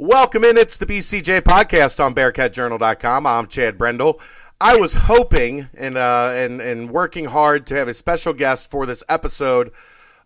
[0.00, 0.56] Welcome in.
[0.56, 3.26] It's the BCJ podcast on BearcatJournal.com.
[3.26, 4.20] I'm Chad Brendel.
[4.60, 8.86] I was hoping and uh, and and working hard to have a special guest for
[8.86, 9.72] this episode.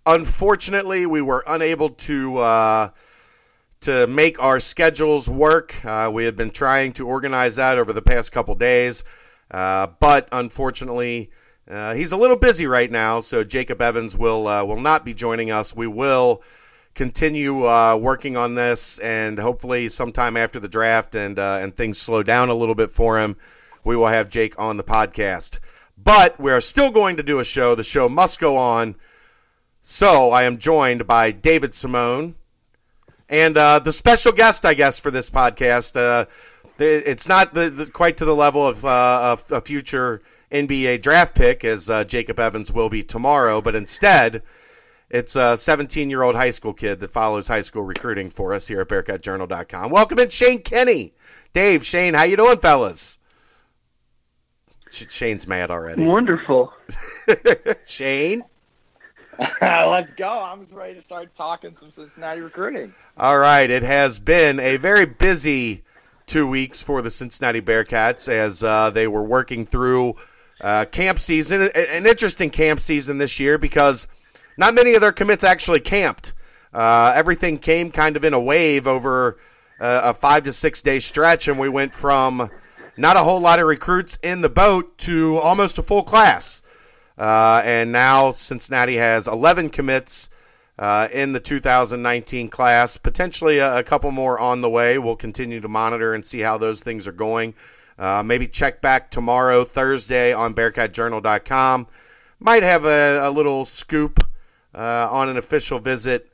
[0.05, 2.91] Unfortunately, we were unable to uh,
[3.81, 5.83] to make our schedules work.
[5.87, 9.05] Uh, we had been trying to organize that over the past couple days,
[9.53, 11.31] uh, but unfortunately,
[11.67, 13.21] uh, he's a little busy right now.
[13.21, 15.75] So Jacob Evans will uh, will not be joining us.
[15.75, 16.43] We will
[16.95, 21.99] continue uh, working on this, and hopefully, sometime after the draft and uh, and things
[21.99, 23.37] slow down a little bit for him,
[23.85, 25.59] we will have Jake on the podcast.
[25.97, 27.75] But we are still going to do a show.
[27.75, 28.97] The show must go on.
[29.81, 32.37] So I am joined by David Simone
[33.29, 35.97] and uh, the special guest, I guess, for this podcast.
[35.97, 36.27] Uh,
[36.79, 41.35] it's not the, the, quite to the level of uh, a, a future NBA draft
[41.35, 44.43] pick as uh, Jacob Evans will be tomorrow, but instead
[45.13, 48.67] it's a 17 year old high school kid that follows high school recruiting for us
[48.67, 49.91] here at BearcatJournal.com.
[49.91, 51.13] Welcome in, Shane Kenny.
[51.53, 53.19] Dave, Shane, how you doing, fellas?
[54.91, 56.05] Shane's mad already.
[56.05, 56.73] Wonderful.
[57.87, 58.43] Shane?
[59.61, 60.29] Let's go.
[60.29, 62.95] I'm just ready to start talking some Cincinnati recruiting.
[63.17, 63.71] All right.
[63.71, 65.83] It has been a very busy
[66.27, 70.17] two weeks for the Cincinnati Bearcats as uh, they were working through
[70.61, 71.63] uh, camp season.
[71.75, 74.09] An interesting camp season this year because–
[74.57, 76.33] not many of their commits actually camped.
[76.73, 79.39] Uh, everything came kind of in a wave over
[79.81, 82.51] uh, a five to six day stretch, and we went from
[82.97, 86.63] not a whole lot of recruits in the boat to almost a full class.
[87.19, 90.29] Uh, and now Cincinnati has 11 commits
[90.79, 94.99] uh, in the 2019 class, potentially a, a, couple more on the way.
[94.99, 97.55] We'll continue to monitor and see how those things are going.
[97.99, 101.87] Uh, maybe check back tomorrow, Thursday, on BearcatJournal.com.
[102.41, 104.27] Might have a, a little scoop
[104.75, 106.31] uh, on an official visit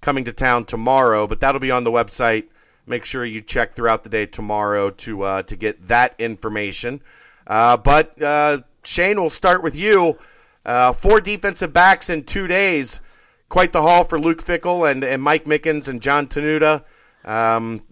[0.00, 2.44] coming to town tomorrow, but that'll be on the website.
[2.86, 7.02] Make sure you check throughout the day tomorrow to uh, to get that information.
[7.46, 10.18] Uh, but uh, Shane, we'll start with you.
[10.64, 13.00] Uh, four defensive backs in two days.
[13.48, 16.84] Quite the haul for Luke Fickell and, and Mike Mickens and John Tenuta.
[17.24, 17.82] Um,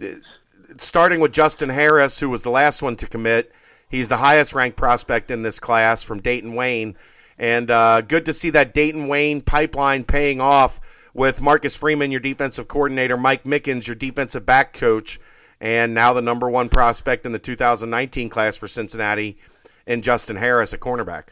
[0.78, 3.52] starting with Justin Harris, who was the last one to commit.
[3.88, 6.96] He's the highest ranked prospect in this class from Dayton Wayne.
[7.38, 10.80] And uh, good to see that Dayton Wayne pipeline paying off
[11.14, 15.20] with Marcus Freeman, your defensive coordinator, Mike Mickens, your defensive back coach,
[15.60, 19.38] and now the number one prospect in the 2019 class for Cincinnati,
[19.86, 21.28] and Justin Harris, a cornerback.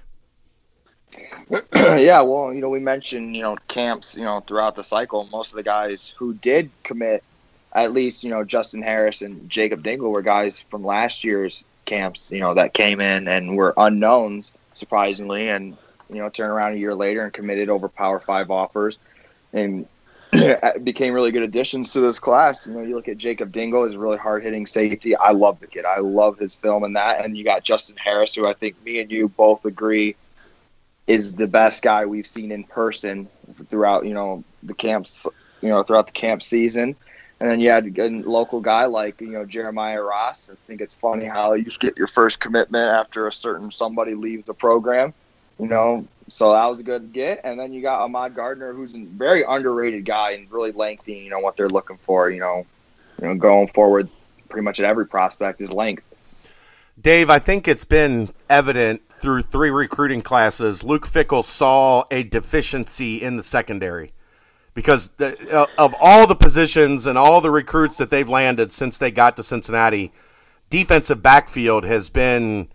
[1.75, 5.29] yeah, well, you know, we mentioned, you know, camps, you know, throughout the cycle.
[5.31, 7.23] Most of the guys who did commit,
[7.73, 12.33] at least, you know, Justin Harris and Jacob Dingle were guys from last year's camps,
[12.33, 15.49] you know, that came in and were unknowns, surprisingly.
[15.49, 15.77] And
[16.09, 18.99] you know, turn around a year later and committed over Power Five offers,
[19.53, 19.87] and
[20.33, 22.67] uh, became really good additions to this class.
[22.67, 25.15] You know, you look at Jacob Dingle is really hard hitting safety.
[25.15, 25.85] I love the kid.
[25.85, 27.25] I love his film and that.
[27.25, 30.17] And you got Justin Harris, who I think me and you both agree
[31.07, 33.29] is the best guy we've seen in person
[33.69, 35.27] throughout, you know, the camps,
[35.63, 36.97] you know, throughout the camp season.
[37.39, 40.51] And then you had a local guy like, you know, Jeremiah Ross.
[40.51, 44.47] I think it's funny how you get your first commitment after a certain somebody leaves
[44.47, 45.15] the program
[45.59, 47.41] you know, so that was a good get.
[47.45, 51.15] And then you got Ahmad Gardner, who's a very underrated guy and really lengthy.
[51.15, 52.31] You know what they're looking for.
[52.31, 52.67] You know,
[53.21, 54.09] you know, going forward,
[54.49, 56.05] pretty much at every prospect is length.
[57.01, 60.83] Dave, I think it's been evident through three recruiting classes.
[60.83, 64.13] Luke Fickell saw a deficiency in the secondary
[64.75, 68.99] because the, uh, of all the positions and all the recruits that they've landed since
[68.99, 70.13] they got to Cincinnati,
[70.71, 72.69] defensive backfield has been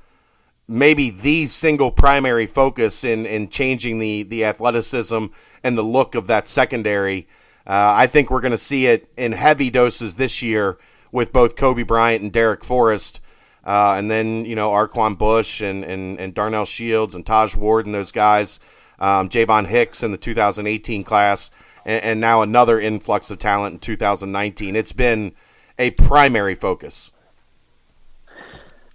[0.72, 5.26] maybe the single primary focus in, in changing the, the athleticism
[5.64, 7.28] and the look of that secondary.
[7.68, 10.78] Uh, I think we're going to see it in heavy doses this year
[11.12, 13.20] with both Coby Bryant and Darrick Forrest.
[13.66, 17.86] Uh, and then, you know, Arquon Bush and, and, and Darnell Shields and Taj Ward
[17.86, 18.60] and those guys,
[18.98, 21.52] um, Javon Hicks in the 2018 class,
[21.86, 24.76] and, and now another influx of talent in 2019.
[24.76, 25.34] It's been
[25.78, 27.12] a primary focus.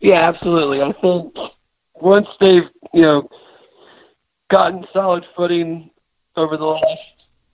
[0.00, 0.82] Yeah, absolutely.
[0.82, 1.34] I think
[2.00, 3.28] once they've you know
[4.48, 5.90] gotten solid footing
[6.37, 7.00] over the last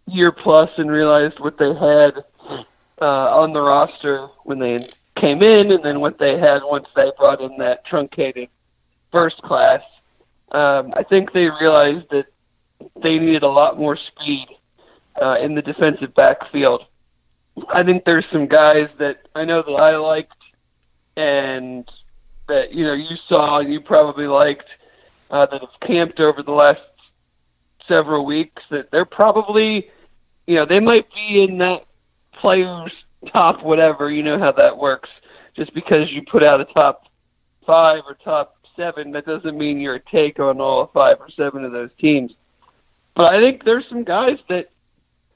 [0.06, 2.24] year plus and realized what they had
[3.00, 4.78] uh, on the roster when they
[5.16, 8.48] came in, and then what they had once they brought in that truncated
[9.10, 9.82] first class,
[10.52, 12.26] um, I think they realized that
[13.02, 14.48] they needed a lot more speed
[15.20, 16.86] uh, in the defensive backfield.
[17.68, 20.32] I think there's some guys that I know that I liked,
[21.16, 21.88] and
[22.52, 24.68] that you know you saw and you probably liked
[25.30, 26.80] uh, that have camped over the last
[27.88, 29.90] several weeks that they're probably
[30.46, 31.86] you know they might be in that
[32.32, 32.92] players
[33.32, 34.10] top whatever.
[34.10, 35.08] You know how that works.
[35.54, 37.06] Just because you put out a top
[37.66, 41.64] five or top seven, that doesn't mean you're a take on all five or seven
[41.64, 42.32] of those teams.
[43.14, 44.70] But I think there's some guys that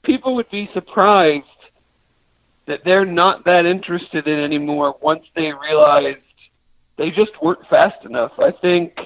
[0.03, 1.45] people would be surprised
[2.65, 6.19] that they're not that interested in anymore once they realized
[6.97, 8.33] they just weren't fast enough.
[8.37, 8.99] I think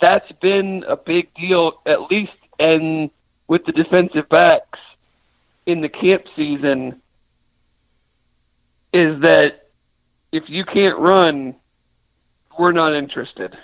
[0.00, 3.10] that's been a big deal, at least and
[3.48, 4.78] with the defensive backs
[5.66, 7.00] in the camp season,
[8.92, 9.68] is that
[10.32, 11.54] if you can't run,
[12.58, 13.56] we're not interested.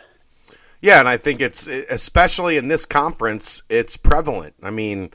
[0.81, 4.55] Yeah, and I think it's especially in this conference, it's prevalent.
[4.63, 5.11] I mean,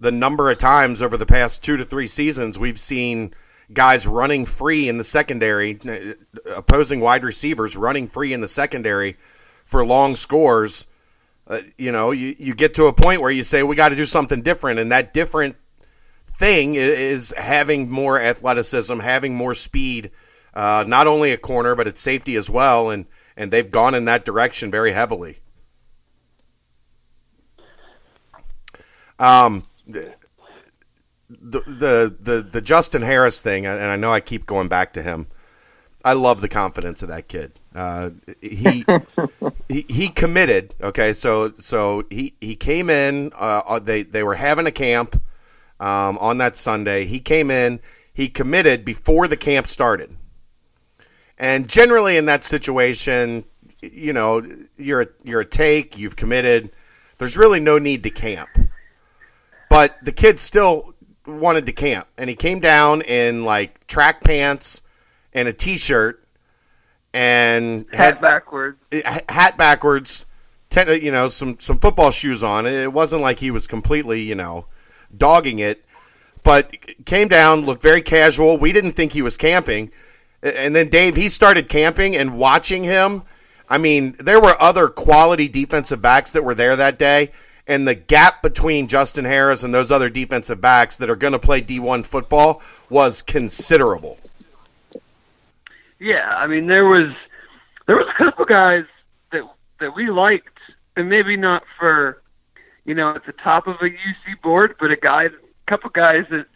[0.00, 3.34] the number of times over the past two to three seasons we've seen
[3.72, 5.78] guys running free in the secondary,
[6.46, 9.16] opposing wide receivers running free in the secondary
[9.64, 10.86] for long scores.
[11.46, 13.96] Uh, you know, you, you get to a point where you say we got to
[13.96, 15.56] do something different, and that different
[16.26, 20.10] thing is having more athleticism, having more speed,
[20.54, 23.06] uh, not only at corner but at safety as well, and
[23.36, 25.38] and they've gone in that direction very heavily.
[29.18, 29.66] Um,
[31.40, 35.02] the the the the Justin Harris thing, and I know I keep going back to
[35.02, 35.28] him.
[36.04, 37.60] I love the confidence of that kid.
[37.74, 38.84] Uh, he,
[39.68, 40.74] he he committed.
[40.80, 43.32] Okay, so so he he came in.
[43.34, 45.20] Uh, uh, they they were having a camp
[45.80, 47.04] um, on that Sunday.
[47.04, 47.80] He came in.
[48.12, 50.16] He committed before the camp started.
[51.38, 53.44] And generally in that situation,
[53.80, 54.46] you know,
[54.76, 56.70] you're a, you're a take, you've committed.
[57.18, 58.50] There's really no need to camp.
[59.68, 60.91] But the kid still
[61.26, 64.82] wanted to camp, and he came down in like track pants
[65.32, 66.24] and a t-shirt
[67.14, 70.26] and hat backwards, uh, hat backwards,
[70.70, 72.66] ten, uh, you know, some some football shoes on.
[72.66, 74.66] It wasn't like he was completely, you know,
[75.16, 75.84] dogging it,
[76.42, 76.74] but
[77.04, 78.58] came down, looked very casual.
[78.58, 79.90] We didn't think he was camping
[80.42, 83.22] and then Dave, he started camping and watching him.
[83.68, 87.30] I mean, there were other quality defensive backs that were there that day,
[87.66, 91.38] and the gap between Justin Harris and those other defensive backs that are going to
[91.38, 94.18] play D1 football was considerable.
[95.98, 97.12] Yeah, I mean, there was
[97.86, 98.84] there was a couple guys
[99.30, 99.48] that
[99.78, 100.58] that we liked,
[100.96, 102.20] and maybe not for
[102.84, 105.30] you know at the top of a UC board, but a guy, a
[105.66, 106.46] couple guys that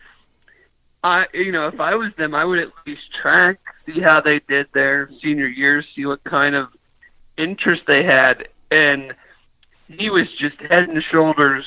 [1.05, 4.41] I, you know, if I was them, I would at least track, see how they
[4.41, 6.71] did their senior year, see what kind of
[7.37, 9.15] interest they had, and
[9.89, 11.67] he was just head and shoulders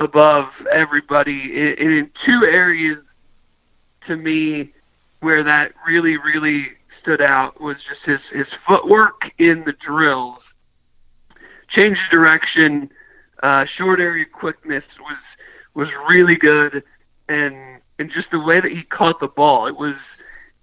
[0.00, 2.98] above everybody And in two areas.
[4.06, 4.70] To me,
[5.20, 10.40] where that really, really stood out was just his his footwork in the drills,
[11.68, 12.90] change of direction,
[13.42, 15.16] uh, short area quickness was
[15.72, 16.82] was really good,
[17.30, 19.96] and and just the way that he caught the ball, it was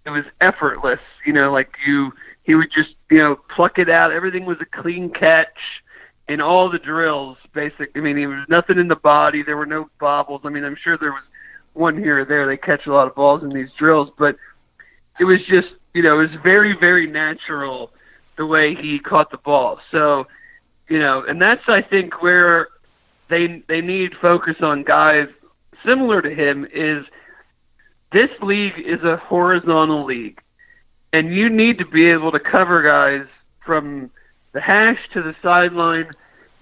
[0.06, 1.02] it was effortless.
[1.26, 2.14] You know, like you
[2.44, 4.12] he would just you know pluck it out.
[4.12, 5.81] Everything was a clean catch
[6.32, 7.38] in all the drills.
[7.54, 7.92] Basic.
[7.96, 9.44] I mean, there was nothing in the body.
[9.44, 10.42] There were no bobbles.
[10.46, 11.24] I mean, I'm sure there was
[11.74, 12.48] one here or there.
[12.48, 14.38] They catch a lot of balls in these drills, but
[15.20, 17.92] it was just you know it was very very natural
[18.38, 19.80] the way he caught the ball.
[19.92, 20.26] So
[20.88, 22.70] you know, and that's I think where
[23.28, 25.28] they they need focus on guys
[25.86, 27.06] similar to him is
[28.14, 30.42] this league is a horizontal league,
[31.12, 33.28] and you need to be able to cover guys
[33.66, 34.10] from
[34.54, 36.10] the hash to the sideline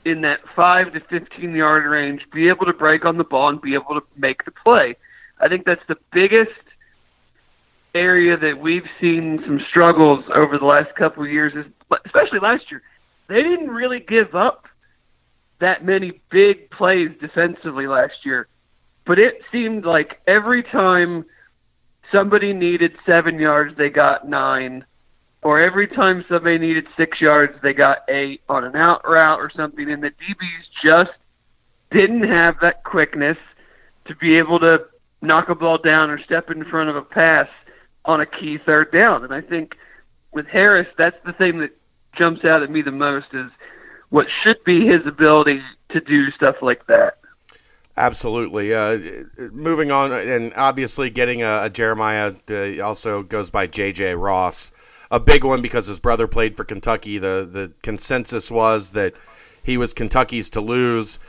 [0.10, 3.62] in that five to fifteen yard range, be able to break on the ball and
[3.62, 4.96] be able to make the play.
[5.40, 6.52] I think that's the biggest
[7.96, 11.66] area that we've seen some struggles over the last couple of years, is,
[12.06, 12.82] especially last year.
[13.28, 14.68] They didn't really give up
[15.60, 18.48] that many big plays defensively last year,
[19.06, 21.26] but it seemed like every time
[22.12, 24.86] somebody needed seven yards, they got nine.
[25.42, 29.50] Or every time somebody needed six yards, they got eight on an out route or
[29.50, 29.90] something.
[29.90, 31.12] And the DBs just
[31.92, 33.38] didn't have that quickness
[34.06, 34.86] to be able to
[35.22, 37.48] knock a ball down or step in front of a pass
[38.06, 39.24] on a key third down.
[39.24, 39.78] And I think
[40.32, 41.72] with Harris, that's the thing that
[42.14, 43.50] jumps out at me the most is
[44.10, 47.18] what should be his ability to do stuff like that.
[47.98, 48.74] Absolutely.
[48.74, 48.98] Uh,
[49.52, 54.16] moving on, and obviously getting a, a Jeremiah uh, also goes by J.J.
[54.16, 54.72] Ross.
[55.12, 57.18] A big one because his brother played for Kentucky.
[57.18, 59.14] The the consensus was that
[59.64, 61.20] he was Kentucky's to lose.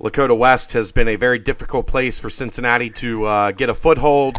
[0.00, 4.36] Lakota West has been a very difficult place for Cincinnati to uh, get a foothold.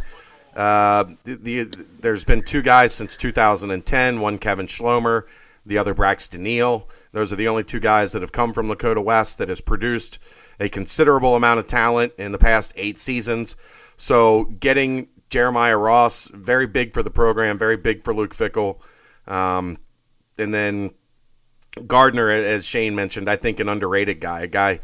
[0.55, 4.19] Uh, the, the, there's been two guys since 2010.
[4.19, 5.23] One Kevin Schlomer,
[5.65, 6.87] the other Braxton Neal.
[7.11, 10.19] Those are the only two guys that have come from Lakota West that has produced
[10.59, 13.55] a considerable amount of talent in the past eight seasons.
[13.97, 18.79] So getting Jeremiah Ross, very big for the program, very big for Luke Fickell.
[19.27, 19.77] Um,
[20.37, 20.91] and then
[21.85, 24.79] Gardner, as Shane mentioned, I think an underrated guy, a guy,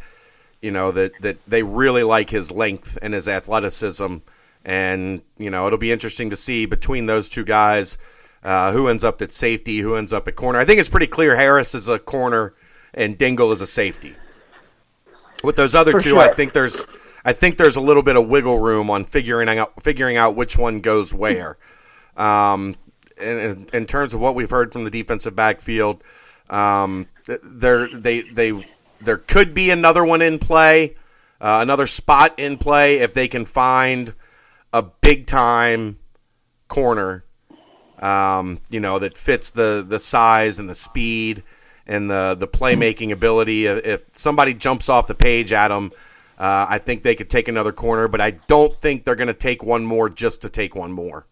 [0.62, 4.18] you know, that, that they really like his length and his athleticism.
[4.66, 7.98] And, you know, it'll be interesting to see between those two guys
[8.44, 10.60] uh, who ends up at safety, who ends up at corner.
[10.60, 12.54] I think it's pretty clear Harris is a corner
[12.94, 14.16] and Dingle is a safety.
[15.44, 16.20] With those other For two, sure.
[16.20, 16.86] I think there's
[17.26, 20.58] I think there's a little bit of wiggle room on figuring out figuring out which
[20.58, 21.58] one goes where.
[22.18, 22.76] Um,
[23.20, 26.04] in, in, terms of what we've heard from the defensive backfield,
[26.50, 28.66] um, there they they
[29.02, 30.96] there could be another one in play,
[31.40, 34.14] uh, another spot in play if they can find
[34.72, 35.98] a big time
[36.68, 37.24] corner,
[38.00, 41.44] um, you know, that fits the the size and the speed
[41.88, 43.66] and the the playmaking ability.
[43.66, 45.92] If somebody jumps off the page at them,
[46.44, 49.34] uh, I think they could take another corner, but I don't think they're going to
[49.34, 51.26] take one more just to take one more.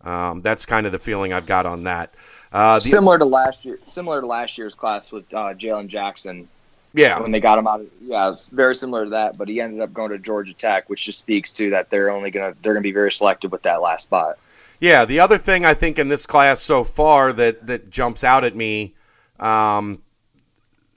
[0.00, 2.14] Um, that's kind of the feeling I've got on that.
[2.50, 6.48] Uh, the, similar to last year, similar to last year's class with uh, Jalen Jackson
[6.94, 7.80] yeah, when they got him out.
[7.80, 9.36] Of, yeah, it's very similar to that.
[9.36, 12.30] But he ended up going to Georgia Tech, which just speaks to that they're only
[12.30, 14.38] gonna they're gonna be very selective with that last spot.
[14.80, 18.42] Yeah, the other thing I think in this class so far that that jumps out
[18.42, 18.94] at me,
[19.38, 20.00] um,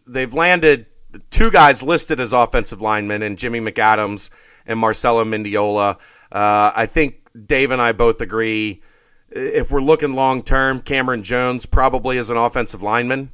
[0.08, 0.86] they've landed
[1.30, 4.30] two guys listed as offensive linemen, and Jimmy McAdams
[4.66, 5.98] and Marcelo Mendiola.
[6.32, 8.82] Uh, I think Dave and I both agree.
[9.32, 13.32] If we're looking long term, Cameron Jones probably is an offensive lineman.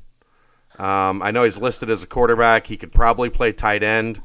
[0.78, 2.68] Um, I know he's listed as a quarterback.
[2.68, 4.22] He could probably play tight end.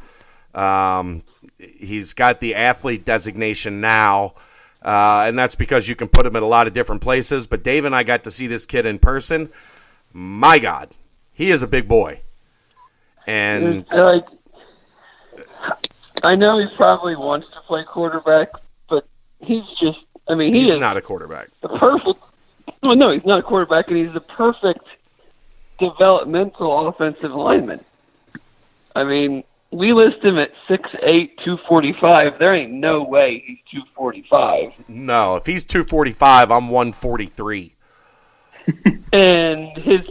[0.52, 1.22] Um,
[1.58, 4.34] he's got the athlete designation now,
[4.82, 7.46] uh, and that's because you can put him in a lot of different places.
[7.46, 9.50] But Dave and I got to see this kid in person.
[10.12, 10.90] My God,
[11.32, 12.22] he is a big boy.
[13.26, 14.26] And like
[16.22, 18.50] I know he probably wants to play quarterback,
[18.88, 19.06] but
[19.40, 21.48] he's just I mean he he's is not a quarterback.
[21.60, 22.18] the perfect
[22.82, 24.86] well no, he's not a quarterback and he's the perfect
[25.78, 27.80] developmental offensive lineman.
[28.94, 32.38] I mean, we list him at six eight, two forty five.
[32.38, 34.72] There ain't no way he's two forty five.
[34.88, 37.74] No, if he's 245, I'm 143.
[39.12, 40.02] And his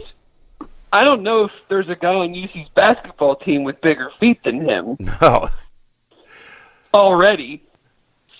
[0.92, 4.68] I don't know if there's a guy on UC's basketball team with bigger feet than
[4.68, 4.96] him.
[5.20, 5.48] No,
[6.94, 7.62] already.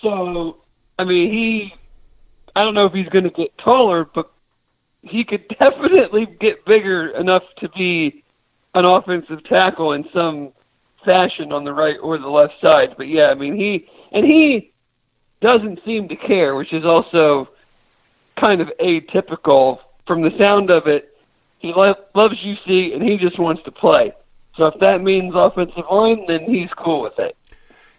[0.01, 0.57] So,
[0.99, 1.73] I mean, he,
[2.55, 4.31] I don't know if he's going to get taller, but
[5.01, 8.23] he could definitely get bigger enough to be
[8.73, 10.51] an offensive tackle in some
[11.05, 12.95] fashion on the right or the left side.
[12.97, 14.71] But yeah, I mean, he, and he
[15.39, 17.49] doesn't seem to care, which is also
[18.37, 21.10] kind of atypical from the sound of it.
[21.61, 24.13] He lo- loves UC and he just wants to play.
[24.55, 27.37] So if that means offensive line, then he's cool with it.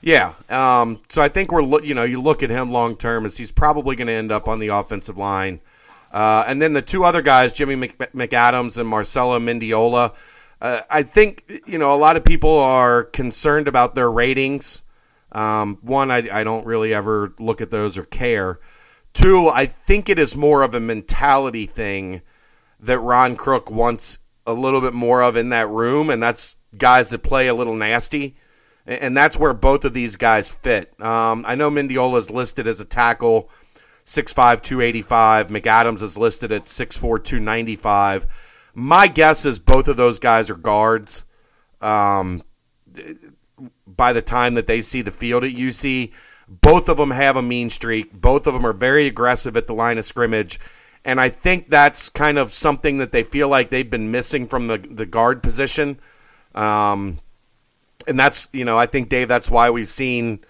[0.01, 0.35] Yeah.
[0.51, 3.37] Um, so I think we're, loo- you know, you look at him long term as
[3.37, 5.61] he's probably going to end up on the offensive line.
[6.11, 10.15] Uh, and then the two other guys, Jimmy Mc- McAdams and Marcelo Mendiola,
[10.61, 14.83] uh, I think, you know, a lot of people are concerned about their ratings.
[15.31, 18.59] Um, one, I, I don't really ever look at those or care.
[19.13, 22.23] Two, I think it is more of a mentality thing
[22.83, 27.11] that Ron Crook wants a little bit more of in that room, and that's guys
[27.11, 28.37] that play a little nasty
[28.87, 31.01] and that's where both of these guys fit.
[31.01, 33.49] Um, I know Mendiola is listed as a tackle,
[34.05, 35.49] 6'5", 285.
[35.49, 38.27] McAdams is listed at 6'4", 295.
[38.75, 41.25] My guess is both of those guys are guards.
[41.81, 42.43] Um,
[43.87, 46.13] by the time that they see the field at UC,
[46.49, 48.13] both of them have a mean streak.
[48.13, 50.59] Both of them are very aggressive at the line of scrimmage.
[51.05, 54.69] And I think that's kind of something that they feel like they've been missing from
[54.69, 55.99] the, the guard position.
[56.55, 57.19] Um,
[58.07, 60.45] and that's you know I think Dave that's why we've seen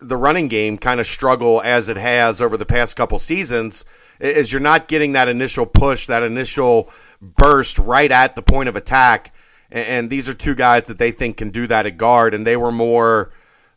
[0.00, 3.84] the running game kind of struggle as it has over the past couple seasons
[4.18, 8.76] is you're not getting that initial push that initial burst right at the point of
[8.76, 9.34] attack.
[9.72, 12.34] And, these are two guys that they think can do that at guard.
[12.34, 13.30] And they were more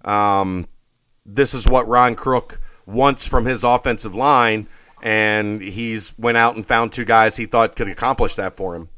[0.04, 0.68] um,
[1.24, 4.68] this is what Ron Crook wants from his offensive line
[5.04, 8.90] and he's went out and found two guys he thought could accomplish that for him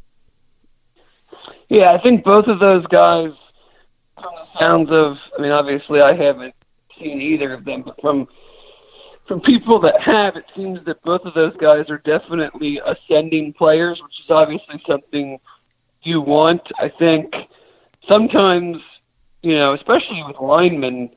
[1.67, 3.31] Yeah, I think both of those guys,
[4.15, 6.53] from the sounds of, I mean, obviously I haven't
[6.97, 8.27] seen either of them, but from
[9.27, 13.99] from people that have, it seems that both of those guys are definitely ascending players,
[14.03, 15.39] which is obviously something
[16.03, 16.71] you want.
[16.77, 17.35] I think
[18.07, 18.77] sometimes,
[19.41, 21.09] you know, especially with linemen,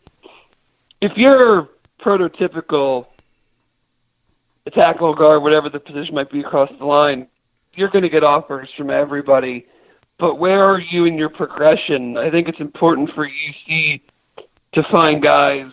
[1.03, 1.69] if you're
[2.01, 3.08] prototypical
[4.71, 7.27] tackle guard, whatever the position might be across the line,
[7.75, 9.67] you're going to get offers from everybody
[10.19, 12.17] but where are you in your progression?
[12.17, 14.01] I think it's important for UC
[14.73, 15.71] to find guys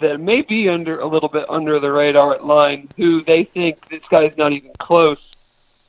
[0.00, 3.88] that may be under a little bit under the radar at line who they think
[3.88, 5.20] this guy's not even close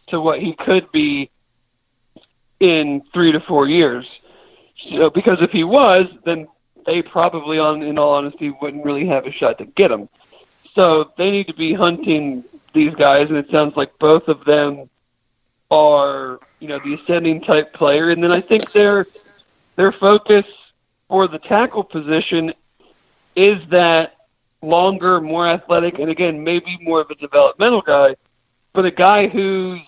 [0.07, 1.29] to what he could be
[2.59, 4.07] in three to four years.
[4.91, 6.47] So, because if he was, then
[6.85, 10.07] they probably, on in all honesty, wouldn't really have a shot to get him.
[10.75, 14.89] So they need to be hunting these guys, and it sounds like both of them
[15.71, 18.09] are, you know, the ascending type player.
[18.09, 19.07] And then I think their
[19.77, 20.45] their focus
[21.07, 22.53] for the tackle position
[23.35, 24.15] is that
[24.61, 28.15] longer, more athletic, and again, maybe more of a developmental guy,
[28.73, 29.81] but a guy whose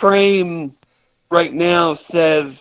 [0.00, 0.74] frame
[1.30, 2.52] right now says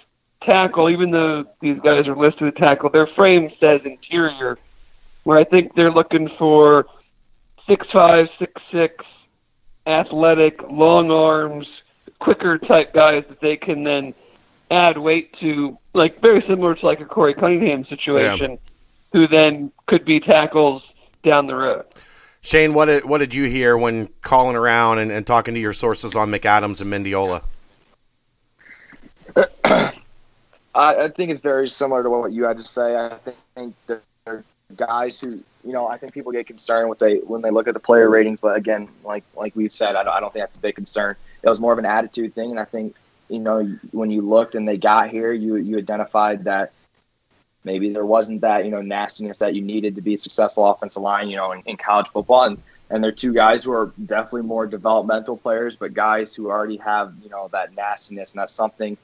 [0.41, 4.57] tackle, even though these guys are listed at tackle, their frame says interior,
[5.23, 6.87] where I think they're looking for
[7.67, 9.03] six five, six six,
[9.87, 11.67] athletic, long arms,
[12.19, 14.13] quicker type guys that they can then
[14.71, 18.57] add weight to, like very similar to like a Corey Cunningham situation, yeah.
[19.13, 20.83] who then could be tackles
[21.23, 21.85] down the road.
[22.41, 25.73] Shane, what did what did you hear when calling around and, and talking to your
[25.73, 27.41] sources on McAdams and Mendiola?
[30.75, 32.95] I, I think it's very similar to what you had to say.
[32.95, 33.09] I
[33.55, 34.03] think they're
[34.75, 37.73] guys who, you know, I think people get concerned when they when they look at
[37.73, 38.39] the player ratings.
[38.39, 41.15] But again, like like we've said, I don't, I don't think that's a big concern.
[41.43, 42.95] It was more of an attitude thing, and I think
[43.29, 46.71] you know when you looked and they got here, you you identified that
[47.63, 51.01] maybe there wasn't that you know nastiness that you needed to be a successful offensive
[51.01, 52.43] line, you know, in, in college football.
[52.43, 52.57] And
[52.89, 57.13] and they're two guys who are definitely more developmental players, but guys who already have
[57.23, 58.97] you know that nastiness, and that's something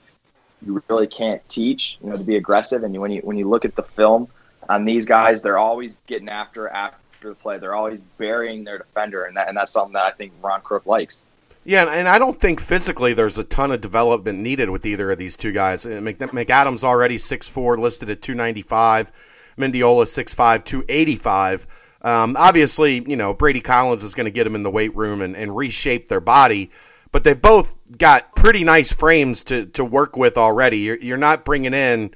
[0.63, 2.83] you really can't teach, you know, to be aggressive.
[2.83, 4.27] And when you when you look at the film
[4.71, 6.97] on these guys, they're always getting after after
[7.29, 7.57] the play.
[7.57, 10.85] They're always burying their defender, and that and that's something that I think Ron Crook
[10.85, 11.21] likes.
[11.63, 15.19] Yeah, and I don't think physically there's a ton of development needed with either of
[15.19, 15.85] these two guys.
[15.85, 19.11] McAdams already 6'4", listed at 295.
[19.59, 21.67] Mendiola 6'5", 285.
[22.01, 25.21] Um, obviously, you know, Brady Collins is going to get him in the weight room
[25.21, 26.71] and, and reshape their body
[27.11, 30.79] but they've both got pretty nice frames to, to work with already.
[30.79, 32.13] You're, you're not bringing in,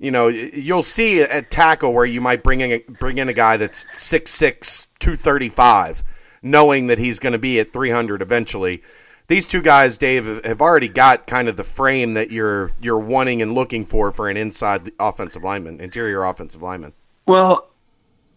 [0.00, 3.34] you know, you'll see at tackle where you might bring in a, bring in a
[3.34, 6.02] guy that's 6'6", 235,
[6.42, 8.82] knowing that he's going to be at 300 eventually.
[9.28, 13.42] These two guys, Dave, have already got kind of the frame that you're you're wanting
[13.42, 16.94] and looking for for an inside offensive lineman, interior offensive lineman.
[17.26, 17.68] Well,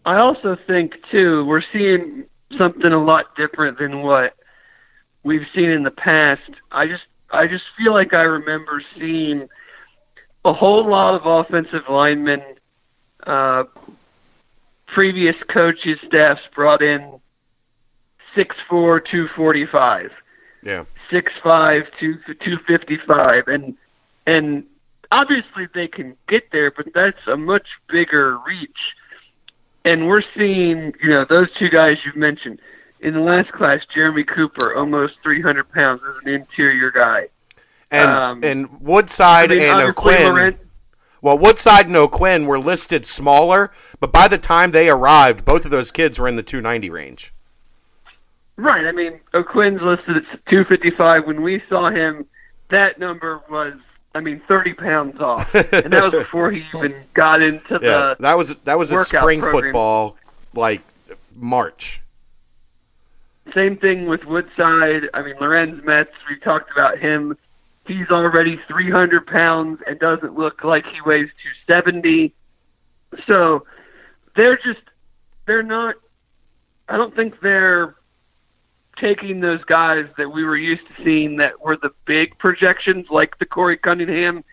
[0.04, 2.24] I also think too we're seeing
[2.56, 4.36] something a lot different than what
[5.24, 6.42] we've seen in the past.
[6.70, 9.48] I just I just feel like I remember seeing
[10.44, 12.42] a whole lot of offensive linemen,
[13.26, 13.64] uh,
[14.86, 17.20] previous coaches, staffs brought in
[18.34, 20.12] six four two forty five.
[20.62, 20.84] Yeah.
[21.10, 23.76] Six five two two fifty five and
[24.26, 24.64] and
[25.12, 28.94] obviously they can get there, but that's a much bigger reach.
[29.84, 32.60] And we're seeing, you know, those two guys you've mentioned,
[33.00, 37.28] in the last class, Jeremy Cooper, almost 300 pounds, as an interior guy.
[37.94, 40.58] And um, and Woodside I mean, and O'Quinn.
[41.22, 45.70] well, Woodside and O'Quinn were listed smaller, but by the time they arrived, both of
[45.70, 47.32] those kids were in the 290 range.
[48.56, 48.86] Right.
[48.86, 51.26] I mean, O'Quinn's listed at 255.
[51.26, 52.26] When we saw him,
[52.68, 53.74] that number was
[54.14, 58.16] I mean, thirty pounds off, and that was before he even got into yeah, the.
[58.20, 59.64] That was that was at spring program.
[59.64, 60.16] football,
[60.54, 60.82] like
[61.34, 62.00] March.
[63.52, 65.08] Same thing with Woodside.
[65.12, 67.36] I mean, Lorenz Metz, we talked about him.
[67.86, 71.28] He's already 300 pounds and doesn't look like he weighs
[71.68, 72.32] 270.
[73.26, 73.66] So
[74.36, 74.80] they're just,
[75.46, 75.96] they're not,
[76.88, 77.96] I don't think they're
[78.96, 83.38] taking those guys that we were used to seeing that were the big projections, like
[83.38, 84.44] the Corey Cunningham,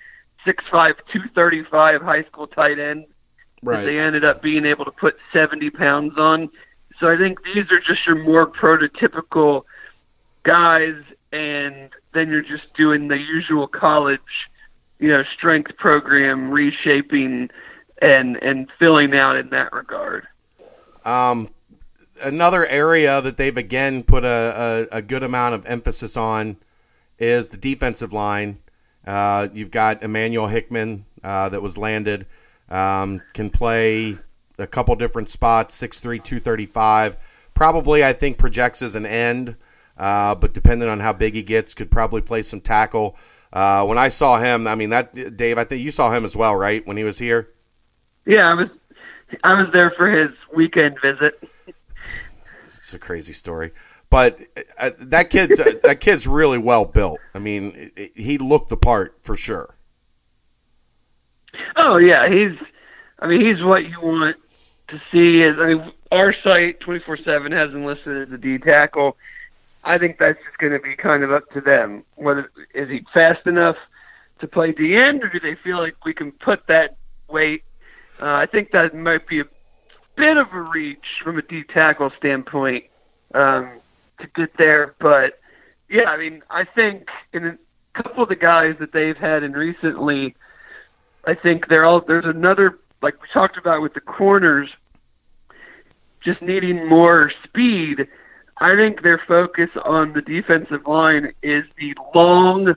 [0.46, 3.06] 6'5, 235 high school tight end.
[3.64, 3.86] Right.
[3.86, 6.50] They ended up being able to put 70 pounds on
[7.02, 9.64] so I think these are just your more prototypical
[10.44, 14.50] guys, and then you're just doing the usual college,
[15.00, 17.50] you know, strength program reshaping
[18.02, 20.28] and and filling out in that regard.
[21.06, 21.50] Um,
[22.22, 26.58] another area that they've again put a, a, a good amount of emphasis on
[27.20, 28.58] is the defensive line.
[29.06, 32.26] Uh, you've got Emmanuel Hickman uh, that was landed,
[32.70, 34.18] um, can play
[34.58, 37.18] a couple different spots, 6'3", 235.
[37.54, 39.56] Probably, I think, projects as an end,
[40.02, 43.16] uh, but depending on how big he gets, could probably play some tackle.
[43.54, 46.36] Uh, when I saw him, I mean, that Dave, I think you saw him as
[46.36, 47.52] well, right, when he was here?
[48.26, 48.70] Yeah, I was,
[49.44, 51.40] I was there for his weekend visit.
[52.74, 53.74] It's a crazy story.
[54.10, 54.40] But
[54.80, 57.20] uh, that kid, uh, that kid's really well built.
[57.36, 59.76] I mean, he looked the part for sure.
[61.76, 62.58] Oh yeah, he's.
[63.20, 64.36] I mean, he's what you want
[64.88, 69.16] to see is, I mean, our site 24/7 has him listed as a D tackle.
[69.84, 72.04] I think that's just going to be kind of up to them.
[72.16, 73.78] Whether is he fast enough
[74.40, 77.64] to play D end, or do they feel like we can put that weight?
[78.22, 79.46] Uh, I think that might be a
[80.16, 82.86] bit of a reach from a D tackle standpoint
[83.34, 83.80] um,
[84.20, 85.40] to get there, but
[85.90, 87.58] yeah, I mean, I think in a
[87.94, 90.36] couple of the guys that they've had in recently,
[91.26, 94.70] I think they're all there's another like we talked about with the corners,
[96.22, 98.08] just needing more speed.
[98.62, 102.76] I think their focus on the defensive line is the long,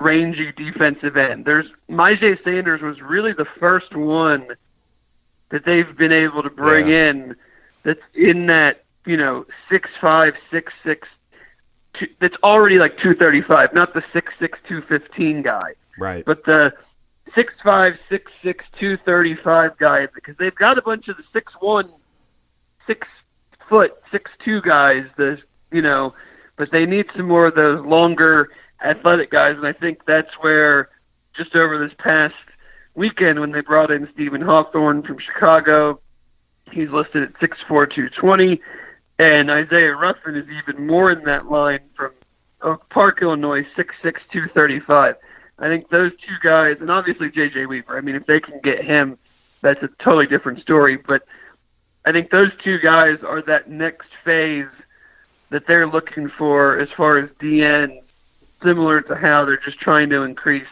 [0.00, 1.44] rangy defensive end.
[1.44, 4.46] There's Myjai Sanders was really the first one
[5.50, 7.10] that they've been able to bring Yeah.
[7.10, 7.36] in
[7.82, 11.06] that's in that you know six five six six
[11.94, 16.24] two, that's already like two thirty five, not the six six two fifteen guy, Right.
[16.24, 16.72] but the
[17.34, 21.24] six five six six two thirty five guy because they've got a bunch of the
[21.32, 21.90] six one
[22.86, 23.06] six
[23.70, 25.38] foot six two guys the
[25.72, 26.12] you know
[26.56, 28.50] but they need some more of those longer
[28.84, 30.90] athletic guys and I think that's where
[31.34, 32.34] just over this past
[32.94, 35.98] weekend when they brought in Stephen Hawthorne from Chicago
[36.70, 38.60] he's listed at six four two twenty
[39.20, 42.12] and Isaiah Ruffin is even more in that line from
[42.62, 45.16] Oak Park, Illinois, six six two thirty five.
[45.58, 47.66] I think those two guys, and obviously J.J.
[47.66, 47.96] Weaver.
[47.96, 49.18] I mean, if they can get him,
[49.60, 50.96] that's a totally different story.
[50.96, 51.24] But
[52.04, 54.66] I think those two guys are that next phase
[55.50, 58.00] that they're looking for as far as DN,
[58.62, 60.68] similar to how they're just trying to increase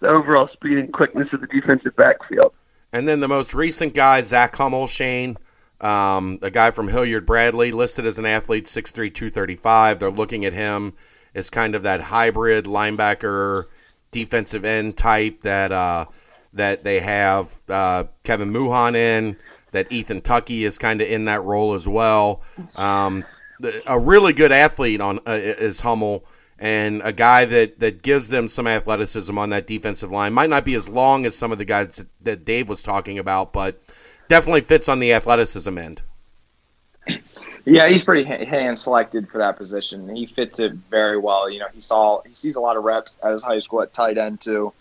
[0.00, 2.52] the overall speed and quickness of the defensive backfield.
[2.92, 5.36] And then the most recent guy, Zach Hummel, Shane,
[5.80, 9.98] um, a guy from Hilliard Bradley, listed as an athlete, 6'3", 235.
[9.98, 10.94] They're looking at him
[11.34, 13.64] as kind of that hybrid linebacker,
[14.10, 16.06] defensive end type that uh,
[16.54, 19.36] that they have uh, Kevin Mouhon in,
[19.72, 22.42] that Ethan Tucky is kind of in that role as well.
[22.74, 23.24] Um,
[23.86, 26.24] a really good athlete on uh, is Hummel
[26.58, 30.32] and a guy that, that gives them some athleticism on that defensive line.
[30.32, 33.52] Might not be as long as some of the guys that- Dave was talking about,
[33.52, 33.82] but
[34.28, 36.02] definitely fits on the athleticism end.
[37.64, 40.14] Yeah, he's pretty hand selected for that position.
[40.14, 41.50] He fits it very well.
[41.50, 43.92] You know, he saw he sees a lot of reps at his high school at
[43.92, 44.72] tight end too,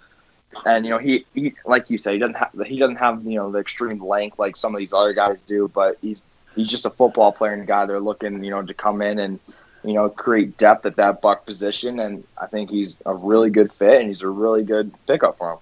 [0.66, 3.36] and you know he, he like you say he doesn't have he doesn't have you
[3.36, 6.24] know the extreme length like some of these other guys do, but he's
[6.56, 9.40] he's just a football player and guy they're looking you know to come in and
[9.84, 13.72] you know create depth at that buck position, and I think he's a really good
[13.72, 15.60] fit and he's a really good pickup for him.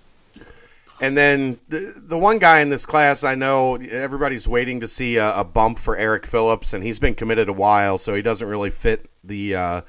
[1.02, 5.18] And then the the one guy in this class, I know everybody's waiting to see
[5.18, 8.48] a, a bump for Eric Phillips, and he's been committed a while, so he doesn't
[8.48, 9.82] really fit the uh,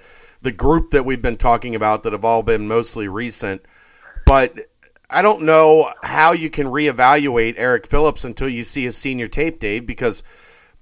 [0.43, 3.65] the group that we've been talking about that have all been mostly recent.
[4.27, 4.59] But
[5.15, 9.61] I don't know how you can reevaluate Eric Phillips until you see his senior tape,
[9.61, 10.23] Dave, because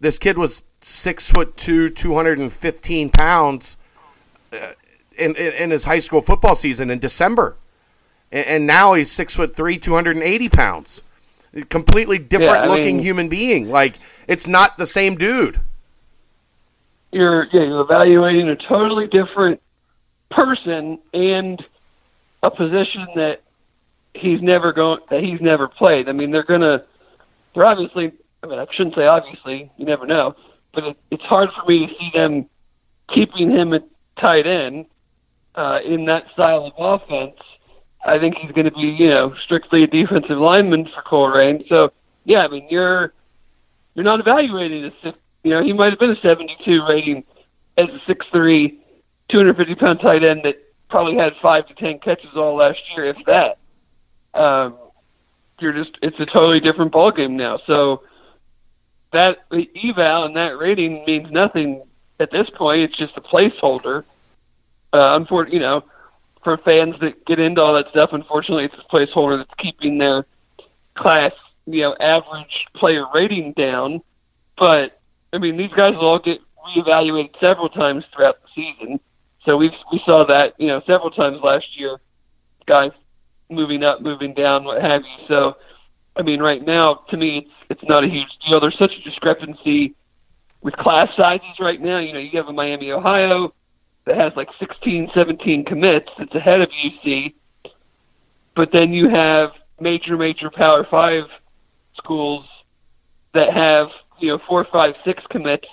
[0.00, 3.76] this kid was six foot two, two hundred and fifteen pounds
[4.52, 4.72] uh,
[5.18, 7.56] in, in in his high school football season in December
[8.32, 11.02] and, and now he's six foot three, two hundred and eighty pounds.
[11.54, 13.68] A completely different I looking mean- human being.
[13.68, 15.60] Like it's not the same dude.
[17.12, 19.60] you're yeah you're evaluating a totally different
[20.30, 21.64] person and
[22.42, 23.42] a position that
[24.14, 26.08] he's never going that he's never played.
[26.08, 26.84] I mean, they're gonna
[27.54, 28.12] they're obviously.
[28.42, 29.70] I mean, I shouldn't say obviously.
[29.76, 30.34] You never know,
[30.72, 32.46] but it, it's hard for me to see them
[33.08, 33.84] keeping him at
[34.16, 34.86] tight end
[35.54, 37.38] uh, in that style of offense.
[38.04, 41.68] I think he's going to be, you know, strictly a defensive lineman for Colerain.
[41.68, 41.92] So,
[42.24, 43.12] yeah, I mean, you're
[43.94, 45.14] you're not evaluating a.
[45.44, 47.24] You know, he might have been a 72 rating
[47.76, 48.76] as a 6'3",
[49.26, 50.56] 250 pound tight end that
[50.88, 53.58] probably had five to ten catches all last year, if that.
[54.34, 54.76] Um,
[55.60, 57.58] you're just it's a totally different ballgame now.
[57.66, 58.02] So
[59.12, 61.82] that eval and that rating means nothing
[62.18, 62.82] at this point.
[62.82, 64.04] It's just a placeholder.
[64.92, 65.84] Uh, unfortunately, you know,
[66.42, 70.26] for fans that get into all that stuff, unfortunately, it's a placeholder that's keeping their
[70.94, 71.32] class,
[71.66, 74.02] you know, average player rating down.
[74.58, 75.00] But
[75.32, 79.00] I mean, these guys will all get reevaluated several times throughout the season.
[79.44, 81.98] So we we saw that you know several times last year,
[82.66, 82.92] guys
[83.54, 85.26] moving up, moving down, what have you.
[85.28, 85.56] So,
[86.16, 88.60] I mean, right now to me, it's not a huge deal.
[88.60, 89.94] There's such a discrepancy
[90.60, 91.98] with class sizes right now.
[91.98, 93.54] You know, you have a Miami, Ohio
[94.04, 96.10] that has like 16, 17 commits.
[96.18, 97.34] It's ahead of UC.
[98.54, 101.24] But then you have major, major Power Five
[101.96, 102.46] schools
[103.32, 103.88] that have
[104.18, 105.68] you know four, five, six commits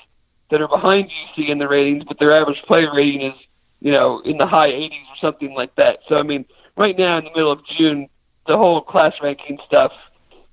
[0.49, 3.33] that are behind UC in the ratings, but their average player rating is
[3.81, 5.99] you know in the high 80s or something like that.
[6.07, 6.45] So I mean,
[6.79, 8.07] right now in the middle of June,
[8.47, 9.91] the whole class ranking stuff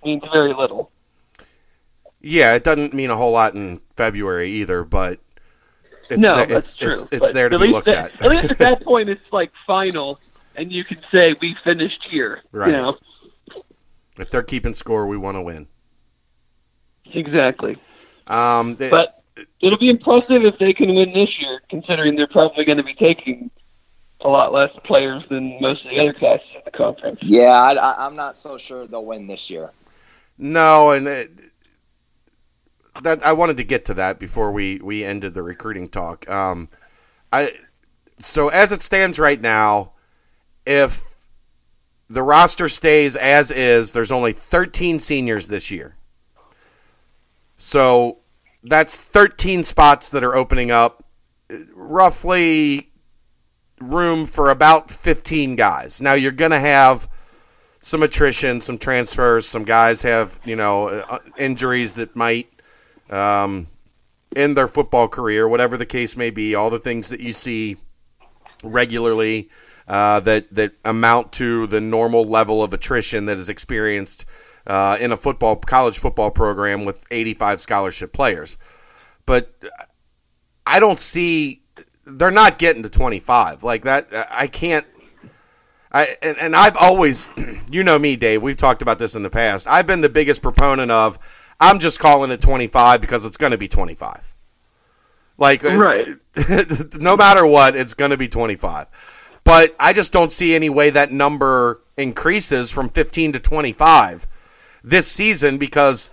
[0.04, 0.90] means very little.
[2.20, 5.20] Yeah, it doesn't mean a whole lot in February either, but
[6.10, 6.90] it's no, there, that's it's, true.
[6.90, 8.22] it's, it's there to be looked that- at.
[8.24, 10.20] at least at that point, it's like final,
[10.56, 12.42] and you can say we finished here.
[12.52, 12.66] Right.
[12.66, 12.98] You know
[14.18, 15.66] if they're keeping score, we want to win.
[17.12, 17.76] exactly.
[18.26, 19.22] Um, th- But
[19.60, 22.94] it'll be impressive if they can win this year, considering they're probably going to be
[22.94, 23.50] taking
[24.22, 27.18] a lot less players than most of the other classes in the conference.
[27.22, 29.70] Yeah, I, I, I'm not so sure they'll win this year.
[30.38, 31.30] No, and it,
[33.02, 36.28] that I wanted to get to that before we we ended the recruiting talk.
[36.30, 36.68] Um,
[37.32, 37.52] I
[38.20, 39.92] so as it stands right now,
[40.66, 41.02] if
[42.08, 45.96] the roster stays as is, there's only 13 seniors this year.
[47.56, 48.18] So
[48.62, 51.04] that's 13 spots that are opening up,
[51.74, 52.90] roughly
[53.80, 56.00] room for about 15 guys.
[56.00, 57.08] Now you're going to have
[57.80, 59.46] some attrition, some transfers.
[59.46, 62.48] Some guys have you know uh, injuries that might
[63.10, 63.68] um,
[64.34, 66.54] end their football career, whatever the case may be.
[66.54, 67.76] All the things that you see
[68.64, 69.48] regularly
[69.86, 74.24] uh, that that amount to the normal level of attrition that is experienced
[74.66, 78.58] uh, in a football college football program with 85 scholarship players.
[79.26, 79.52] But
[80.66, 81.62] I don't see
[82.06, 84.08] they're not getting to 25 like that.
[84.30, 84.86] I can't.
[85.92, 87.28] I and, and I've always,
[87.70, 88.42] you know me, Dave.
[88.42, 89.66] We've talked about this in the past.
[89.66, 91.18] I've been the biggest proponent of.
[91.60, 94.36] I'm just calling it 25 because it's going to be 25.
[95.38, 96.08] Like, uh, Right.
[96.98, 98.88] no matter what, it's going to be 25.
[99.42, 104.26] But I just don't see any way that number increases from 15 to 25
[104.84, 106.10] this season because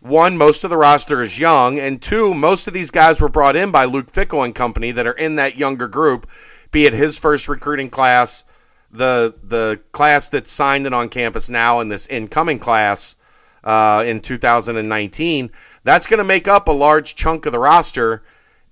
[0.00, 3.56] one, most of the roster is young, and two, most of these guys were brought
[3.56, 6.28] in by Luke Fickell and company that are in that younger group,
[6.70, 8.44] be it his first recruiting class,
[8.90, 13.16] the the class that's signed and on campus now, and this incoming class
[13.64, 15.50] uh, in 2019.
[15.84, 18.22] That's going to make up a large chunk of the roster,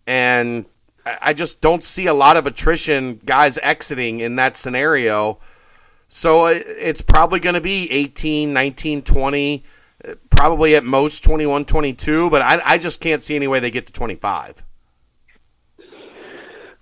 [0.06, 0.66] and
[1.22, 5.38] I just don't see a lot of attrition, guys exiting in that scenario.
[6.08, 9.68] So uh, it's probably going to be 18, 19, 20, uh,
[10.30, 13.86] probably at most 21, 22, but I, I just can't see any way they get
[13.86, 14.62] to 25.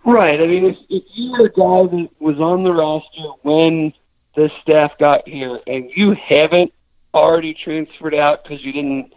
[0.05, 0.41] Right.
[0.41, 3.93] I mean, if, if you're a guy that was on the roster when
[4.37, 6.73] the staff got here and you haven't
[7.15, 9.15] already transferred out because you didn't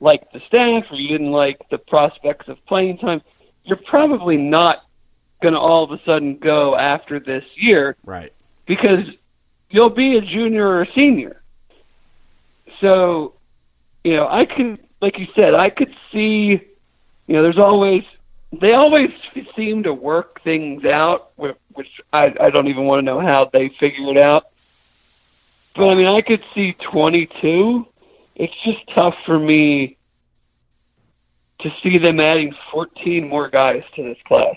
[0.00, 3.22] like the staff or you didn't like the prospects of playing time,
[3.64, 4.84] you're probably not
[5.40, 8.32] going to all of a sudden go after this year Right.
[8.66, 9.06] because
[9.70, 11.39] you'll be a junior or a senior.
[12.80, 13.34] So,
[14.04, 16.50] you know, I could, like you said, I could see,
[17.26, 18.04] you know, there's always,
[18.52, 19.10] they always
[19.56, 23.44] seem to work things out, wh- which I, I don't even want to know how
[23.46, 24.48] they figure it out.
[25.74, 27.86] But I mean, I could see 22.
[28.36, 29.96] It's just tough for me
[31.60, 34.56] to see them adding 14 more guys to this class.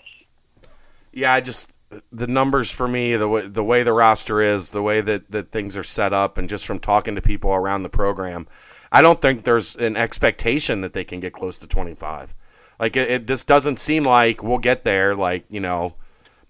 [1.12, 1.72] Yeah, I just
[2.12, 5.51] the numbers for me, the way the way the roster is, the way that that
[5.51, 8.47] things are set up, and just from talking to people around the program,
[8.91, 12.34] I don't think there's an expectation that they can get close to 25.
[12.79, 15.15] Like it, it this doesn't seem like we'll get there.
[15.15, 15.95] Like you know,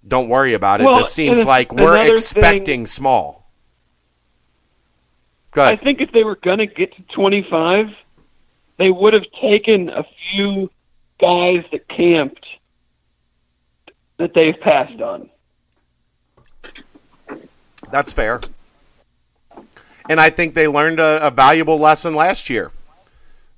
[0.07, 0.85] don't worry about it.
[0.85, 3.43] Well, this seems like we're expecting small.
[5.51, 7.89] Go I think if they were going to get to 25,
[8.77, 10.71] they would have taken a few
[11.19, 12.47] guys that camped
[14.17, 15.29] that they've passed on.
[17.93, 18.41] That's fair.
[20.09, 22.71] And I think they learned a, a valuable lesson last year.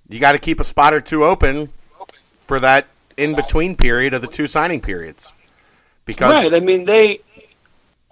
[0.09, 1.69] You got to keep a spot or two open
[2.45, 5.31] for that in between period of the two signing periods.
[6.03, 6.61] Because Right.
[6.61, 7.21] I mean, they,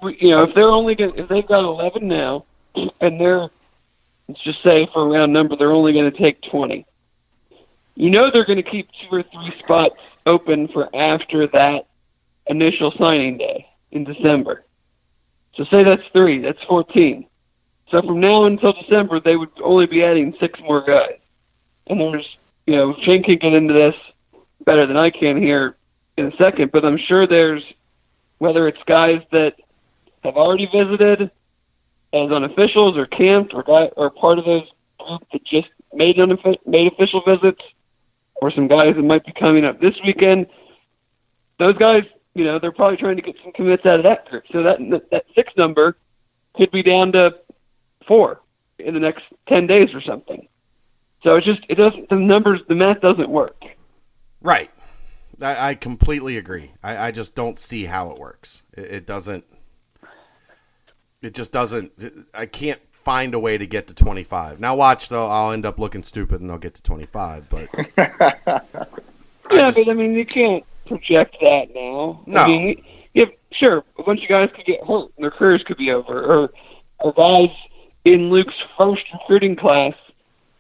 [0.01, 2.45] you know, if they're only going if they've got 11 now,
[3.01, 3.49] and they're,
[4.29, 6.85] let's just say for a round number, they're only going to take 20.
[7.95, 11.85] You know they're going to keep two or three spots open for after that
[12.47, 14.63] initial signing day in December.
[15.55, 17.25] So say that's three, that's 14.
[17.89, 21.19] So from now until December, they would only be adding six more guys.
[21.87, 23.95] And there's, you know, Shane can get into this
[24.65, 25.75] better than I can here
[26.17, 27.63] in a second, but I'm sure there's
[28.39, 29.55] whether it's guys that
[30.23, 31.31] have already visited
[32.13, 36.65] as unofficials or camped or guy, or part of those group that just made unoffi-
[36.65, 37.63] made official visits,
[38.35, 40.47] or some guys that might be coming up this weekend.
[41.57, 42.03] Those guys,
[42.35, 44.43] you know, they're probably trying to get some commits out of that group.
[44.51, 44.79] So that
[45.11, 45.97] that six number
[46.55, 47.35] could be down to
[48.07, 48.41] four
[48.79, 50.47] in the next ten days or something.
[51.23, 53.63] So it's just it doesn't the numbers the math doesn't work.
[54.41, 54.69] Right.
[55.41, 56.71] I, I completely agree.
[56.83, 58.61] I, I just don't see how it works.
[58.73, 59.45] It, it doesn't.
[61.21, 61.91] It just doesn't.
[62.33, 64.59] I can't find a way to get to 25.
[64.59, 67.49] Now watch though, I'll end up looking stupid and I'll get to 25.
[67.49, 68.59] But yeah,
[69.49, 72.21] just- but I mean, you can't project that now.
[72.25, 72.41] No.
[72.41, 75.77] I mean, if sure, a bunch of guys could get hurt and their careers could
[75.77, 76.51] be over, or
[76.99, 77.55] or guys
[78.05, 79.93] in Luke's first recruiting class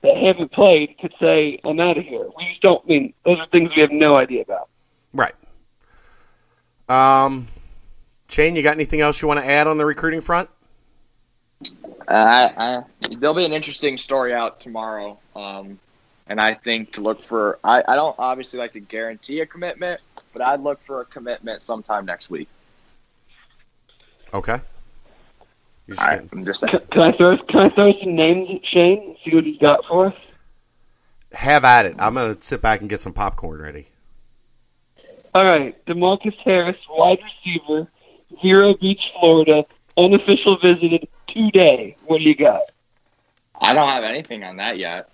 [0.01, 3.39] that haven't played could say, "I'm out of here." We just don't I mean those
[3.39, 4.69] are things we have no idea about.
[5.13, 5.35] right.
[6.89, 7.47] Um,
[8.29, 10.49] Shane, you got anything else you want to add on the recruiting front?
[12.07, 12.83] Uh, I,
[13.19, 15.17] there'll be an interesting story out tomorrow.
[15.35, 15.79] Um,
[16.27, 20.01] and I think to look for, I, I don't obviously like to guarantee a commitment,
[20.33, 22.49] but I'd look for a commitment sometime next week.
[24.33, 24.59] Okay.
[25.87, 26.71] Just All right, I'm just saying.
[26.71, 29.57] Can, can I throw can I throw some names at Shane and see what he's
[29.57, 30.15] got for us?
[31.33, 31.95] have at it.
[31.99, 33.87] I'm gonna sit back and get some popcorn ready.
[35.33, 37.87] All right, Demarcus Harris, wide receiver,
[38.41, 39.65] Vero Beach, Florida,
[39.97, 41.97] unofficial visited today.
[42.05, 42.61] What do you got?
[43.59, 45.09] I don't have anything on that yet.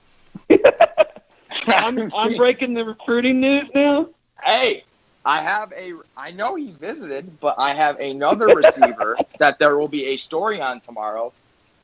[1.67, 4.09] I'm, I'm breaking the recruiting news now.
[4.43, 4.83] hey,
[5.25, 5.93] I have a.
[6.15, 10.61] I know he visited, but I have another receiver that there will be a story
[10.61, 11.33] on tomorrow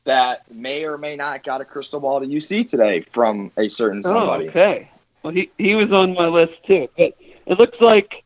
[0.04, 4.02] that may or may not got a crystal ball to UC today from a certain
[4.02, 4.46] somebody.
[4.46, 4.90] Oh, okay.
[5.22, 7.14] Well, he he was on my list too, but
[7.46, 8.24] it looks like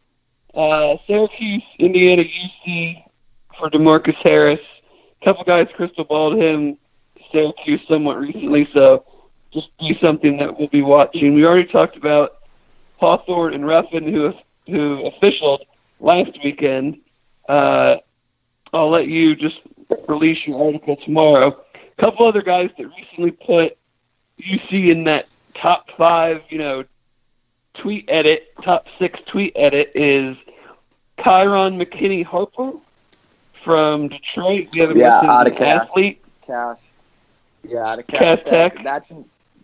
[0.55, 3.05] uh, Syracuse, Indiana, UC
[3.59, 4.61] for Demarcus Harris.
[5.20, 6.77] A couple guys crystal balled him
[7.33, 9.05] Syracuse somewhat recently, so
[9.53, 11.35] just be something that we'll be watching.
[11.35, 12.38] We already talked about
[12.99, 14.33] Hawthorne and Ruffin, who
[14.71, 15.65] who officialed
[16.01, 16.99] last weekend.
[17.49, 17.97] Uh,
[18.73, 19.61] I'll let you just
[20.09, 21.49] release your article tomorrow.
[21.75, 23.77] A couple other guys that recently put
[24.41, 26.85] UC in that top five, you know,
[27.75, 30.37] tweet edit, top six tweet edit is
[31.19, 32.73] Kyron McKinney Harper
[33.65, 34.69] from Detroit.
[34.73, 35.91] We haven't Yeah, out of an Cass.
[35.91, 36.25] athlete.
[36.47, 36.95] Cass.
[37.69, 38.75] Yeah, the Cass Cass, Tech.
[38.77, 38.85] Tech.
[38.85, 39.13] That's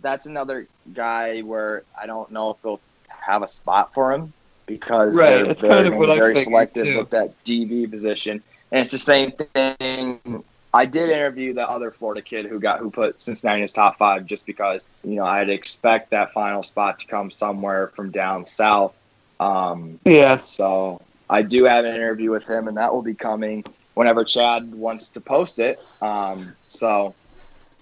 [0.03, 4.33] that's another guy where I don't know if they'll have a spot for him
[4.67, 6.99] because Right, they're, that's they're kind of gonna what be I very selective too.
[6.99, 8.43] with that DB position.
[8.73, 10.45] And it's the same thing.
[10.75, 13.97] I did interview the other Florida kid who got who put Cincinnati in his top
[13.97, 18.47] five just because you know I'd expect that final spot to come somewhere from down
[18.47, 18.95] south.
[19.41, 20.43] Um, Yeah.
[20.43, 21.01] so
[21.31, 25.11] I do have an interview with him, and that will be coming whenever Chad wants
[25.11, 25.79] to post it.
[26.03, 27.15] Um, so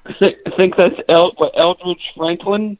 [0.06, 0.12] I
[0.56, 2.78] think, that's El, Eldridge Franklin.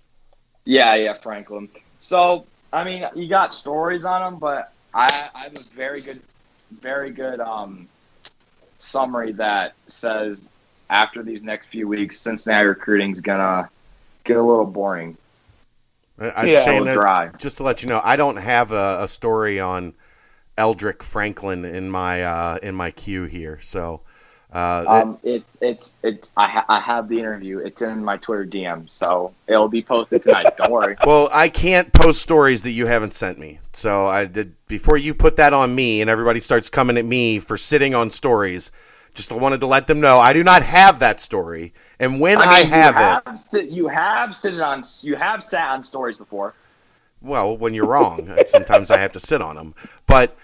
[0.65, 1.69] yeah, yeah, Franklin.
[2.01, 6.23] So I mean, you got stories on them, but I, I have a very good,
[6.73, 7.89] very good um,
[8.79, 10.51] summary that says
[10.91, 13.71] after these next few weeks, Cincinnati recruiting's gonna
[14.25, 15.17] get a little boring,
[16.19, 16.59] I, I, Yeah.
[16.65, 17.31] a Shane, little uh, dry.
[17.39, 19.95] just to let you know, I don't have a, a story on
[20.59, 23.61] Eldrick Franklin in my uh, in my queue here.
[23.61, 24.03] So
[24.55, 27.59] uh, Um, it's it's it's I, ha- I have the interview.
[27.59, 30.57] It's in my Twitter DM, so it'll be posted tonight.
[30.57, 30.97] Don't worry.
[31.07, 33.59] well, I can't post stories that you haven't sent me.
[33.73, 37.41] So I did before you put that on me, and everybody starts coming at me
[37.41, 38.71] for sitting on stories.
[39.13, 42.63] Just wanted to let them know I do not have that story, and when I,
[42.63, 46.55] mean, have, you it, you have sit on you have sat on stories before.
[47.21, 49.75] well, when you're wrong, sometimes I have to sit on them.
[50.07, 50.37] But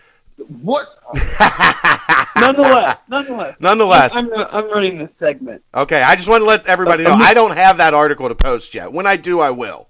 [0.49, 0.87] What?
[2.37, 3.57] Nonetheless, nonetheless.
[3.61, 5.63] nonetheless, I'm, I'm running this segment.
[5.75, 8.75] Okay, I just want to let everybody know I don't have that article to post
[8.75, 8.91] yet.
[8.93, 9.89] When I do, I will.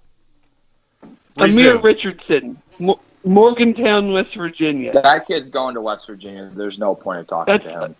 [1.37, 1.81] Amir Resume.
[1.81, 4.91] Richardson, Mo- Morgantown, West Virginia.
[4.91, 6.51] That kid's going to West Virginia.
[6.53, 7.95] There's no point in talking That's- to him.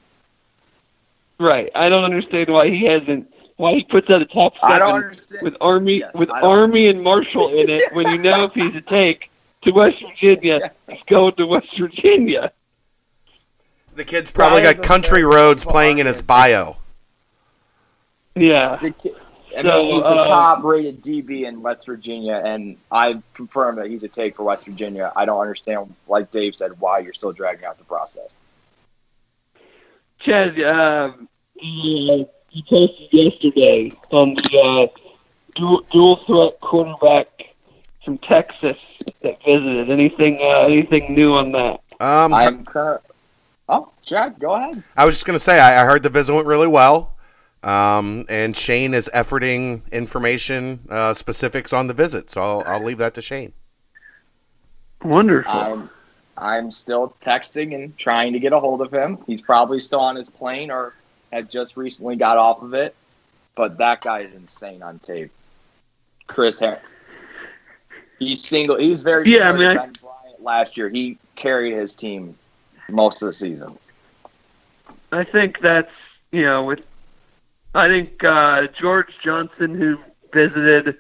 [1.39, 1.71] Right.
[1.73, 3.33] I don't understand why he hasn't.
[3.55, 7.01] Why he puts out a top I don't seven with Army Yes, with Army and
[7.01, 9.30] Marshall in it when you know if he's a take
[9.63, 12.52] to West Virginia, he's going to West Virginia.
[13.95, 16.78] The kid's probably Brian's got country roads playing in his bio.
[18.36, 18.78] Yeah.
[18.82, 19.15] The kid,
[19.58, 24.04] I So, he's the uh, top-rated DB in West Virginia, and I confirm that he's
[24.04, 25.12] a take for West Virginia.
[25.15, 28.39] I don't understand, like Dave said, why you're still dragging out the process.
[30.19, 34.88] Chad, um, you, you posted yesterday on the uh,
[35.55, 37.51] dual, dual threat quarterback
[38.04, 38.78] from Texas
[39.22, 39.89] that visited.
[39.89, 41.82] Anything uh, anything new on that?
[41.99, 43.02] Um, I, I'm current.
[43.70, 44.84] Oh, Chad, go ahead.
[44.97, 47.16] I was just going to say I, I heard the visit went really well,
[47.64, 52.97] um, and Shane is efforting information uh, specifics on the visit, so I'll, I'll leave
[52.97, 53.54] that to Shane.
[55.04, 55.52] Wonderful.
[55.52, 55.89] I'm
[56.38, 59.20] I'm still texting and trying to get a hold of him.
[59.28, 60.93] He's probably still on his plane or
[61.32, 62.95] had just recently got off of it.
[63.56, 65.32] But that guy is insane on tape.
[66.28, 66.80] Chris Herring.
[68.22, 68.78] He's single.
[68.78, 69.99] He's very Yeah, I mean, to
[70.39, 70.89] last year.
[70.89, 72.38] He carried his team
[72.88, 73.78] most of the season.
[75.11, 75.91] I think that's
[76.32, 76.86] you know with
[77.74, 79.97] I think uh, George Johnson, who
[80.32, 80.97] visited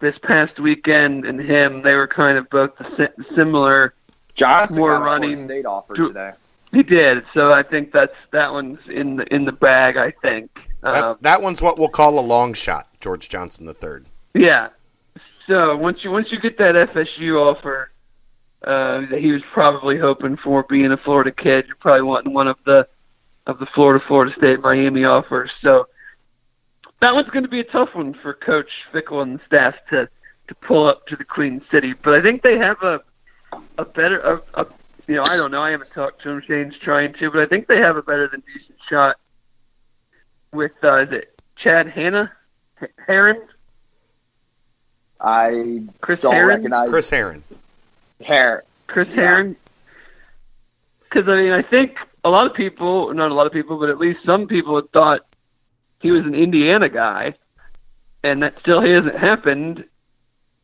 [0.00, 3.92] this past weekend, and him, they were kind of both si- similar.
[4.34, 6.32] Johnson More got running State offer to- today.
[6.72, 9.98] He did, so I think that's that one's in the in the bag.
[9.98, 10.50] I think.
[10.80, 14.06] That's, Um, that one's what we'll call a long shot, George Johnson the third.
[14.32, 14.68] Yeah.
[15.48, 17.90] So once you once you get that FSU offer
[18.62, 22.48] uh, that he was probably hoping for, being a Florida kid, you're probably wanting one
[22.48, 22.86] of the
[23.46, 25.50] of the Florida, Florida State, Miami offers.
[25.62, 25.88] So
[27.00, 30.08] that one's going to be a tough one for Coach Fickell and the staff to
[30.48, 31.94] to pull up to the Queen City.
[31.94, 33.00] But I think they have a
[33.78, 34.66] a better a, a
[35.06, 36.42] you know I don't know I haven't talked to him.
[36.46, 39.16] Shane's trying to, but I think they have a better than decent shot
[40.52, 42.30] with uh, is it Chad Hanna
[43.06, 43.40] Heron
[45.20, 47.42] I Chris don't Heron recognize Chris Herron.
[48.22, 48.64] hair.
[48.86, 49.14] Chris Yeah.
[49.14, 49.56] Heron.
[51.02, 53.88] Because I mean, I think a lot of people, not a lot of people, but
[53.88, 55.24] at least some people had thought
[56.00, 57.34] he was an Indiana guy,
[58.22, 59.84] and that still hasn't happened.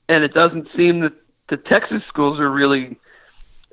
[0.09, 1.15] And it doesn't seem that
[1.49, 2.99] the Texas schools are really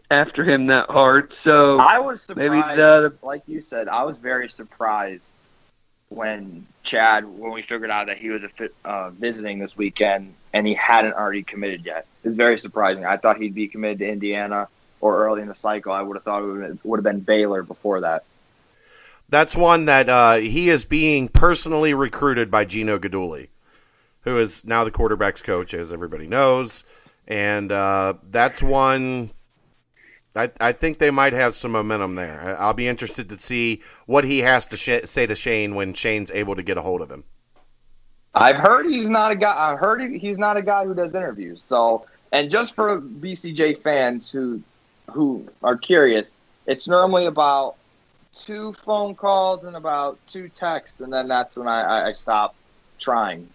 [0.10, 1.34] after him that hard.
[1.44, 3.24] So I was maybe surprised.
[3.24, 5.34] like you said, I was very surprised
[6.12, 8.44] when Chad, when we figured out that he was
[8.84, 12.06] uh, visiting this weekend and he hadn't already committed yet.
[12.24, 13.06] It's very surprising.
[13.06, 14.68] I thought he'd be committed to Indiana
[15.00, 15.94] or early in the cycle.
[15.94, 18.26] I would have thought it would have, would have been Baylor before that.
[19.30, 23.48] That's one that uh, he is being personally recruited by Gino Guidugli,
[24.24, 26.84] who is now the quarterback's coach, as everybody knows.
[27.26, 29.32] And uh, that's one.
[30.36, 32.56] I, I think they might have some momentum there.
[32.60, 36.32] I'll be interested to see what he has to sh- say to Shane when Shane's
[36.32, 37.26] able to get a hold of him.
[38.34, 39.54] I've heard he's not a guy.
[39.74, 41.62] I heard he's not a guy who does interviews.
[41.62, 44.62] So, and just for BCJ fans who
[45.10, 46.32] who are curious,
[46.66, 47.76] it's normally about
[48.32, 52.56] two phone calls and about two texts, and then that's when I, I, I stop
[53.00, 53.50] trying.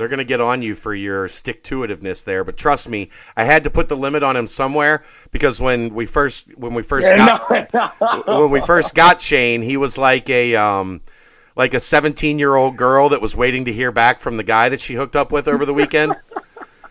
[0.00, 3.10] They're going to get on you for your stick to itiveness there, but trust me,
[3.36, 6.82] I had to put the limit on him somewhere because when we first when we
[6.82, 11.02] first got when we first got Shane, he was like a um
[11.54, 14.70] like a 17 year old girl that was waiting to hear back from the guy
[14.70, 16.16] that she hooked up with over the weekend.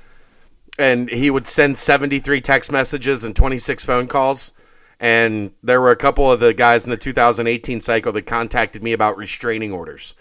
[0.78, 4.54] and he would send 73 text messages and 26 phone calls.
[5.00, 8.94] And there were a couple of the guys in the 2018 cycle that contacted me
[8.94, 10.14] about restraining orders.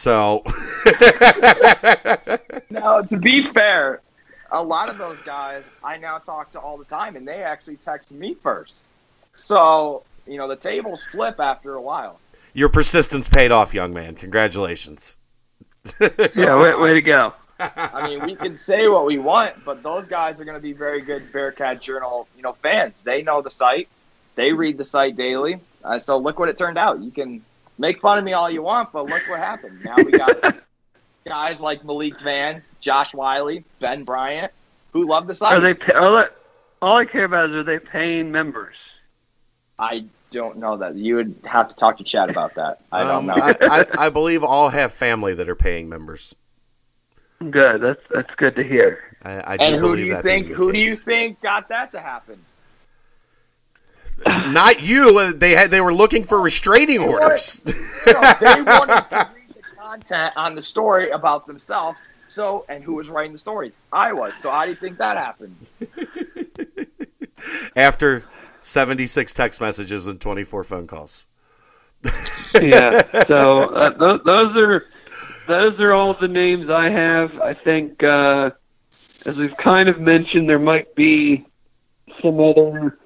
[0.00, 0.42] So
[2.70, 4.00] Now, to be fair,
[4.50, 7.76] a lot of those guys I now talk to all the time, and they actually
[7.76, 8.86] text me first.
[9.34, 12.18] So, you know, the tables flip after a while.
[12.54, 14.14] your persistence paid off, young man.
[14.14, 15.18] Congratulations.
[16.34, 17.34] yeah, way, way to go.
[17.58, 20.72] I mean, we can say what we want, but those guys are going to be
[20.72, 23.02] very good Bearcat Journal, you know, fans.
[23.02, 23.88] They know the site,
[24.34, 25.60] they read the site daily.
[25.84, 27.02] Uh, so look what it turned out.
[27.02, 27.44] You can
[27.80, 29.82] make fun of me all you want, but look what happened.
[29.84, 30.56] Now we got
[31.26, 34.52] guys like Malik Vann, Josh Wiley, Ben Bryant,
[34.92, 35.54] who love the site.
[35.54, 35.74] Are they?
[35.74, 36.26] pa- All I,
[36.82, 38.76] all I care about is are they paying members?
[39.78, 40.94] I don't know that.
[40.94, 42.80] You would have to talk to Chad about that.
[42.92, 43.34] I don't Um, know.
[43.34, 46.34] I, I, I believe all have family that are paying members.
[47.50, 47.80] Good.
[47.80, 49.16] That's that's good to hear.
[49.22, 50.46] I, I do and who do you that think?
[50.48, 52.38] being the Who do you think got that to happen?
[54.26, 55.32] Not you.
[55.32, 55.70] They had.
[55.70, 57.60] They were looking for restraining orders.
[58.06, 62.02] No, they wanted to read the content on the story about themselves.
[62.28, 63.78] So, and who was writing the stories?
[63.92, 64.34] I was.
[64.38, 65.54] So, how do you think that happened?
[67.76, 68.24] After
[68.60, 71.26] seventy-six text messages and twenty-four phone calls.
[72.60, 73.02] yeah.
[73.26, 74.86] So uh, th- those are
[75.46, 77.38] those are all the names I have.
[77.40, 78.50] I think, uh,
[79.26, 81.46] as we've kind of mentioned, there might be
[82.22, 82.98] some other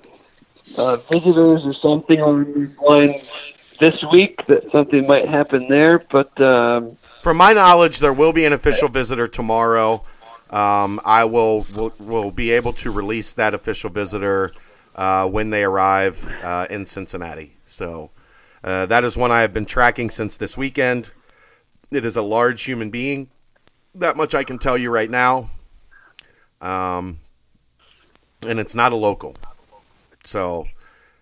[0.78, 4.46] uh, visitors or something on lines this week.
[4.46, 8.88] That something might happen there, but um, From my knowledge, there will be an official
[8.88, 10.02] visitor tomorrow.
[10.50, 14.52] Um, I will, will will be able to release that official visitor
[14.94, 17.56] uh, when they arrive uh, in Cincinnati.
[17.66, 18.10] So
[18.62, 21.10] uh, that is one I have been tracking since this weekend.
[21.90, 23.28] It is a large human being.
[23.94, 25.50] That much I can tell you right now.
[26.60, 27.20] Um,
[28.46, 29.36] and it's not a local.
[30.25, 30.66] So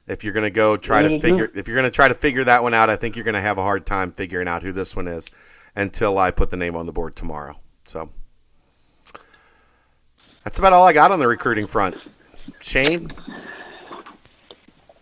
[0.07, 1.21] if you're going to go try to Mhm.
[1.23, 3.35] figure if you're going to try to figure that one out, I think you're going
[3.35, 5.29] to have a hard time figuring out who this one is
[5.77, 7.57] until I put the name on the board tomorrow.
[7.85, 8.11] So
[10.45, 11.97] that's about all I got on the recruiting front.
[12.61, 13.09] Shane,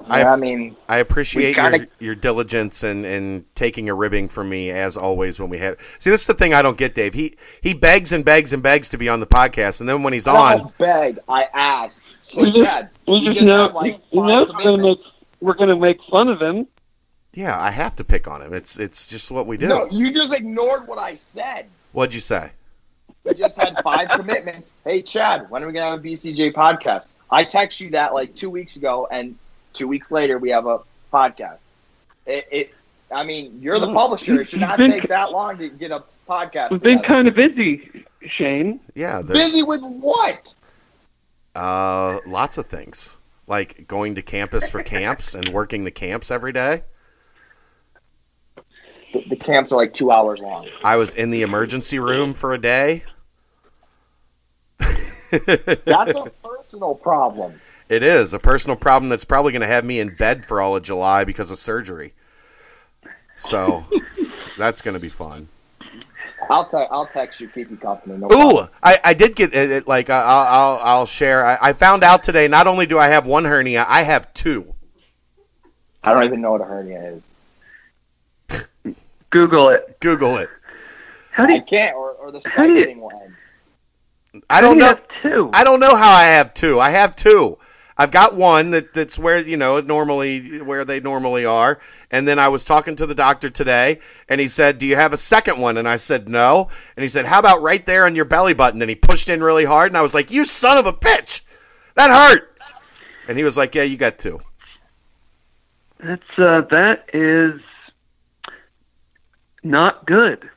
[0.06, 4.48] I- Yeah, I mean, I appreciate your, your diligence and, and taking a ribbing from
[4.50, 5.76] me as always when we have.
[5.98, 7.14] See, this is the thing I don't get, Dave.
[7.14, 10.12] He he begs and begs and begs to be on the podcast, and then when
[10.12, 11.18] he's I on, beg.
[11.28, 12.02] I asked.
[12.30, 14.62] So, we just, Chad, we you just know have, like, we five know it's gonna
[14.62, 15.12] make commitments.
[15.40, 16.68] we're gonna make fun of him.
[17.32, 18.52] Yeah, I have to pick on him.
[18.54, 19.66] It's it's just what we do.
[19.66, 21.66] No, you just ignored what I said.
[21.92, 22.50] What'd you say?
[23.24, 24.74] We just had five commitments.
[24.84, 27.08] Hey, Chad, when are we gonna have a BCJ podcast?
[27.30, 29.36] I text you that like two weeks ago, and
[29.72, 30.80] two weeks later we have a
[31.12, 31.62] podcast.
[32.26, 32.74] It, it
[33.12, 34.40] I mean, you're the oh, publisher.
[34.40, 36.70] It should not been- take that long to get a podcast.
[36.70, 37.14] We've been together.
[37.14, 38.78] kind of busy, Shane.
[38.94, 40.54] Yeah, busy with what?
[41.54, 46.52] Uh, lots of things like going to campus for camps and working the camps every
[46.52, 46.84] day.
[49.12, 50.68] The, the camps are like two hours long.
[50.84, 53.02] I was in the emergency room for a day.
[54.78, 57.60] That's a personal problem.
[57.88, 60.76] It is a personal problem that's probably going to have me in bed for all
[60.76, 62.14] of July because of surgery.
[63.34, 63.84] So
[64.56, 65.48] that's going to be fun.
[66.50, 68.18] I'll te- I'll text you, keep you company.
[68.18, 68.64] No problem.
[68.64, 71.46] Ooh, I, I did get it, it, like uh, I'll I'll, I'll share.
[71.46, 72.48] I, I found out today.
[72.48, 74.74] Not only do I have one hernia, I have two.
[76.02, 77.20] I don't even know what a hernia
[78.50, 78.94] is.
[79.30, 80.00] Google it.
[80.00, 80.48] Google it.
[81.30, 83.36] How do I you, can't, or, or the How do you- one.
[84.48, 84.86] I how do don't you know.
[84.86, 85.50] have two?
[85.52, 86.78] I don't know how I have two.
[86.80, 87.58] I have two.
[88.00, 91.78] I've got one that, that's where you know normally where they normally are,
[92.10, 95.12] and then I was talking to the doctor today, and he said, "Do you have
[95.12, 98.14] a second one?" And I said, "No." And he said, "How about right there on
[98.14, 100.78] your belly button?" And he pushed in really hard, and I was like, "You son
[100.78, 101.42] of a bitch,
[101.94, 102.58] that hurt."
[103.28, 104.40] And he was like, "Yeah, you got two.
[105.98, 107.60] That's uh, that is
[109.62, 110.48] not good.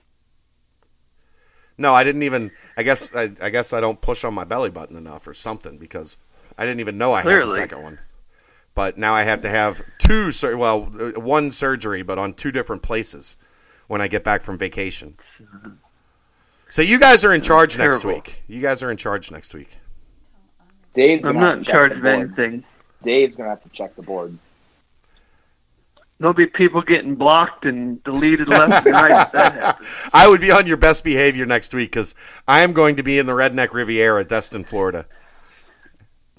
[1.78, 2.52] No, I didn't even.
[2.78, 5.78] I guess I, I guess I don't push on my belly button enough or something
[5.78, 6.16] because
[6.58, 8.00] I didn't even know I had the second one.
[8.76, 10.32] But now I have to have two.
[10.32, 13.38] Sur- well, uh, one surgery, but on two different places
[13.88, 15.18] when I get back from vacation.
[16.70, 18.20] So you guys are in charge next Terrible.
[18.22, 18.44] week.
[18.48, 19.78] You guys are in charge next week.
[20.96, 22.16] Dave's I'm gonna not have in to check charge the of board.
[22.40, 22.64] anything.
[23.04, 24.38] Dave's gonna have to check the board.
[26.20, 29.32] There'll be people getting blocked and deleted left and right.
[29.34, 29.90] That happens.
[30.14, 32.16] I would be on your best behavior next week because
[32.48, 35.06] I am going to be in the Redneck Riviera, Destin, Florida.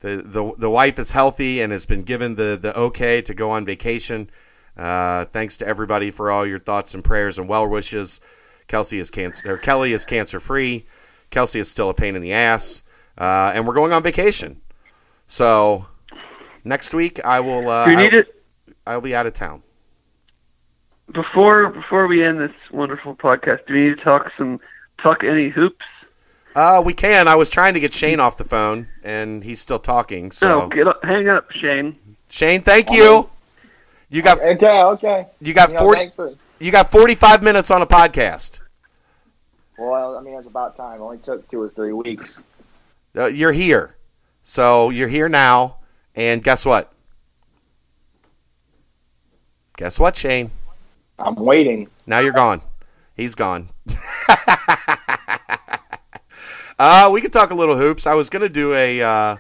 [0.05, 3.51] The, the the wife is healthy and has been given the, the okay to go
[3.51, 4.29] on vacation.
[4.77, 8.21] Uh, thanks to everybody for all your thoughts and prayers and well wishes.
[8.69, 10.85] Kelsey is cancer or Kelly is cancer free.
[11.31, 12.83] Kelsey is still a pain in the ass,
[13.17, 14.61] uh, and we're going on vacation.
[15.27, 15.87] So
[16.65, 17.67] next week I will.
[17.71, 18.45] Uh, Do you need I, it
[18.87, 19.63] I'll be out of town.
[21.13, 23.67] before before we end this wonderful podcast?
[23.67, 24.61] Do we need to talk some
[25.03, 25.87] talk any hoops?
[26.55, 27.27] Uh, we can.
[27.27, 30.31] I was trying to get Shane off the phone, and he's still talking.
[30.31, 31.97] So No, get up, hang up, Shane.
[32.29, 33.29] Shane, thank you.
[34.09, 35.27] You got Okay, okay.
[35.41, 36.33] you got You know, forty for.
[36.61, 38.61] you got forty five minutes on a podcast.
[39.77, 41.01] Well, I mean, it's about time.
[41.01, 42.45] It only took two or three weeks.
[43.17, 43.97] Uh, you're here,
[44.45, 45.79] so you're here now.
[46.15, 46.93] And guess what?
[49.77, 50.53] Guess what, Shane?
[51.19, 51.89] I'm waiting.
[52.07, 52.61] Now you're gone.
[53.17, 53.71] He's gone.
[56.79, 58.07] uh, we could talk a little hoops.
[58.07, 59.37] I was gonna do a uh,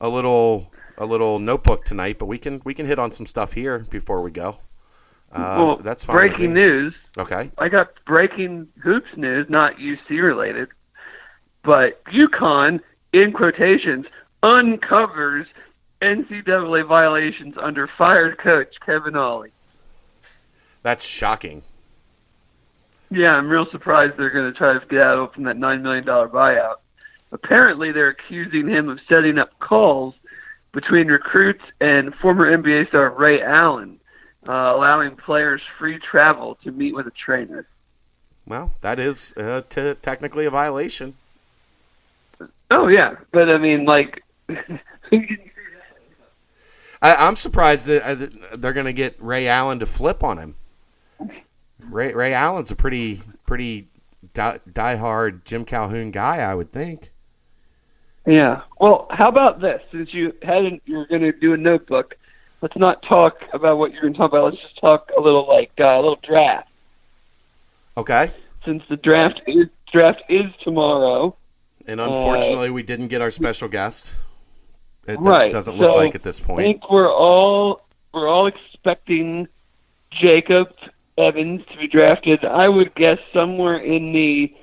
[0.00, 3.52] a little a little notebook tonight, but we can we can hit on some stuff
[3.52, 4.58] here before we go.
[5.32, 6.16] Uh, well, that's fine.
[6.16, 6.92] breaking news.
[7.16, 7.50] Okay.
[7.58, 10.68] I got breaking hoops news, not UC related,
[11.62, 12.80] but UConn
[13.12, 14.06] in quotations
[14.42, 15.46] uncovers
[16.00, 19.52] NCAA violations under fired coach Kevin Ollie.
[20.82, 21.62] That's shocking.
[23.10, 26.04] Yeah, I'm real surprised they're going to try to get out from that nine million
[26.04, 26.76] dollar buyout.
[27.32, 30.14] Apparently, they're accusing him of setting up calls
[30.72, 33.98] between recruits and former NBA star Ray Allen,
[34.48, 37.66] uh, allowing players free travel to meet with a trainer.
[38.46, 41.14] Well, that is uh, t- technically a violation.
[42.70, 44.74] Oh yeah, but I mean, like, I,
[47.02, 50.54] I'm surprised that uh, that they're going to get Ray Allen to flip on him.
[51.88, 53.88] Ray Ray Allen's a pretty pretty
[54.34, 57.10] die, diehard Jim Calhoun guy, I would think.
[58.26, 58.62] yeah.
[58.80, 59.82] Well, how about this?
[59.92, 62.16] Since you hadn't, you're going to do a notebook.
[62.62, 64.44] Let's not talk about what you're going to talk about.
[64.52, 66.68] Let's just talk a little like uh, a little draft.
[67.96, 68.32] Okay.
[68.64, 71.34] Since the draft is draft is tomorrow.
[71.86, 74.14] And unfortunately, we didn't get our special guest.
[75.08, 76.60] It Right, doesn't look so like at this point.
[76.60, 79.48] I think we're all we're all expecting
[80.10, 80.68] Jacob
[81.20, 82.44] Evans to be drafted.
[82.44, 84.54] I would guess somewhere in the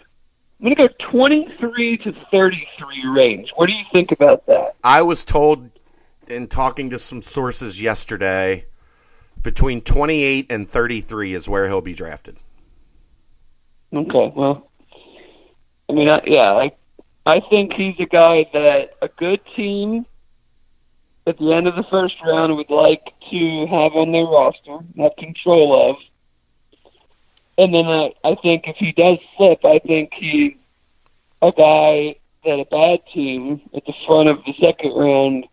[0.60, 3.52] I'm going to go 23 to 33 range.
[3.56, 4.76] What do you think about that?
[4.84, 5.70] I was told
[6.28, 8.66] in talking to some sources yesterday
[9.44, 12.38] between 28 and 33 is where he'll be drafted.
[13.94, 14.70] Okay, well,
[15.90, 16.72] I mean, I, yeah, I
[17.26, 20.06] I think he's a guy that a good team
[21.28, 25.12] at the end of the first round would like to have on their roster, have
[25.18, 25.98] control of.
[27.58, 30.54] And then I, I think if he does slip, I think he's
[31.42, 35.48] a guy that a bad team at the front of the second round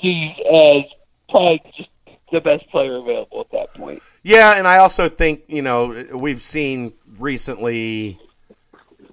[0.00, 0.82] sees as
[1.28, 1.90] probably just
[2.32, 4.02] the best player available at that point.
[4.22, 8.18] Yeah, and I also think you know we've seen recently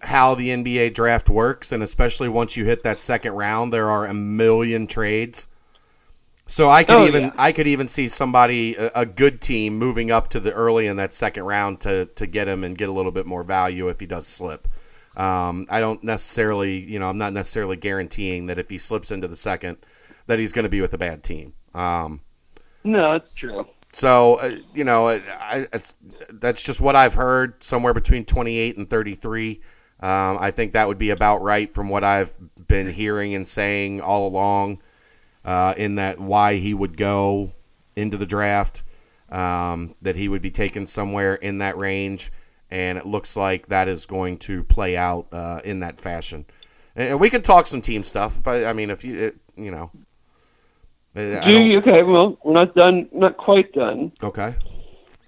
[0.02, 4.08] how the NBA draft works, and especially once you hit that second round, there are
[4.08, 5.48] a million trades.
[6.48, 7.32] So I could Oh, even yeah.
[7.38, 10.98] I could even see somebody a, a good team moving up to the early in
[10.98, 14.00] that second round to to get him and get a little bit more value if
[14.00, 14.68] he does slip.
[15.16, 19.28] Um, I don't necessarily, you know, I'm not necessarily guaranteeing that if he slips into
[19.28, 19.78] the second,
[20.28, 21.54] that he's going to be with a bad team.
[21.74, 22.22] Um,
[22.84, 23.66] No, it's true.
[23.94, 25.96] so uh, you know, I, I, it's,
[26.30, 27.62] that's just what I've heard.
[27.64, 29.62] Somewhere between 28 and 33.
[30.00, 32.36] Um, I think that would be about right from what I've
[32.68, 34.82] been hearing and saying all along.
[35.44, 37.52] Uh, in that why he would go
[37.96, 38.84] into the draft,
[39.30, 42.32] um, that he would be taken somewhere in that range,
[42.70, 46.46] and it looks like that is going to play out uh, in that fashion.
[46.96, 48.38] And we can talk some team stuff.
[48.38, 49.90] If I, I mean, if you, it, you know,
[51.16, 54.12] Do you, okay, well, we're not done, not quite done.
[54.22, 54.56] okay.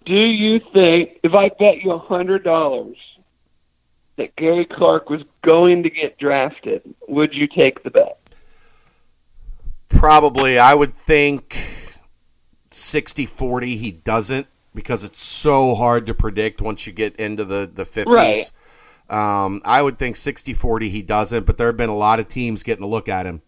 [0.06, 2.98] Do you think if I bet you a hundred dollars
[4.18, 8.20] that Gary Clark was going to get drafted, would you take the bet?
[10.04, 11.58] Probably, I would think
[12.72, 17.72] 60 40 he doesn't because it's so hard to predict once you get into the,
[17.74, 18.08] the 50s.
[18.14, 18.52] Right.
[19.10, 22.28] Um, I would think 60 40 he doesn't, but there have been a lot of
[22.28, 23.44] teams getting a look at him.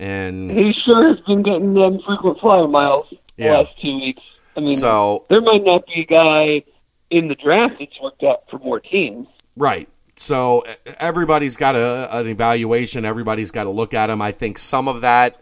[0.00, 3.06] And He sure has been getting them frequent flyer miles
[3.36, 3.58] the Yeah.
[3.58, 4.22] last two weeks.
[4.56, 6.64] I mean, so, there might not be a guy
[7.10, 9.28] in the draft that's worked out for more teams.
[9.56, 9.88] right.
[10.16, 10.64] So
[10.98, 13.04] everybody's got a, an evaluation.
[13.04, 14.20] Everybody's got to look at him.
[14.20, 15.40] I think some of that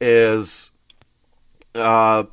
[0.00, 0.70] is
[1.74, 2.24] uh,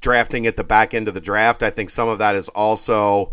[0.00, 1.62] drafting at the back end of the draft.
[1.62, 3.32] I think some of that is also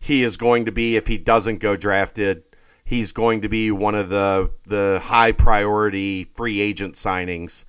[0.00, 2.42] he is going to be if he doesn't go drafted,
[2.84, 7.64] he's going to be one of the the high priority free agent signings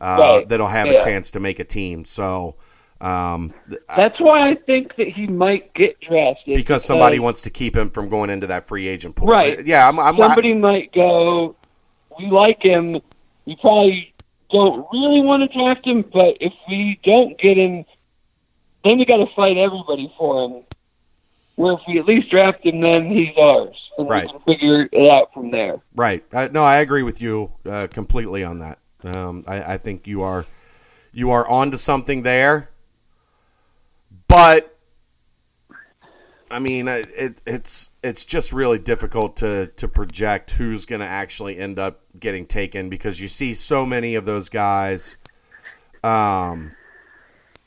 [0.00, 0.48] uh, Right.
[0.48, 2.04] that'll have a chance to make a team.
[2.04, 2.56] So.
[3.00, 7.50] Um, th- That's why I think that he might get drafted because somebody wants to
[7.50, 9.28] keep him from going into that free agent pool.
[9.28, 9.62] Right.
[9.66, 9.98] Yeah, I'm.
[9.98, 11.54] I'm somebody might go,
[12.18, 12.98] we like him.
[13.44, 14.13] We probably
[14.54, 17.84] don't really want to draft him, but if we don't get him,
[18.84, 20.62] then we got to fight everybody for him.
[21.56, 24.24] Where if we at least draft him, then he's ours, and Right.
[24.24, 25.76] we can figure it out from there.
[25.94, 26.24] Right.
[26.32, 28.78] I, no, I agree with you uh, completely on that.
[29.04, 30.46] Um, I, I think you are
[31.12, 32.70] you are onto something there.
[34.26, 34.73] But
[36.54, 41.58] I mean, it, it's it's just really difficult to to project who's going to actually
[41.58, 45.16] end up getting taken because you see so many of those guys.
[46.04, 46.72] Um,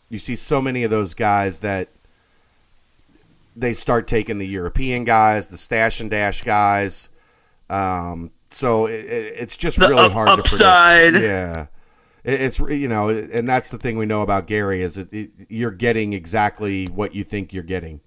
[0.09, 1.89] you see so many of those guys that
[3.55, 7.09] they start taking the European guys, the stash and dash guys.
[7.69, 10.45] Um, so it, it, it's just The really up- hard upside.
[10.45, 11.25] to predict.
[11.25, 11.65] Yeah,
[12.23, 15.71] it, it's you know, and that's the thing we know about Gary is it, you're
[15.71, 17.99] getting exactly what you think you're getting.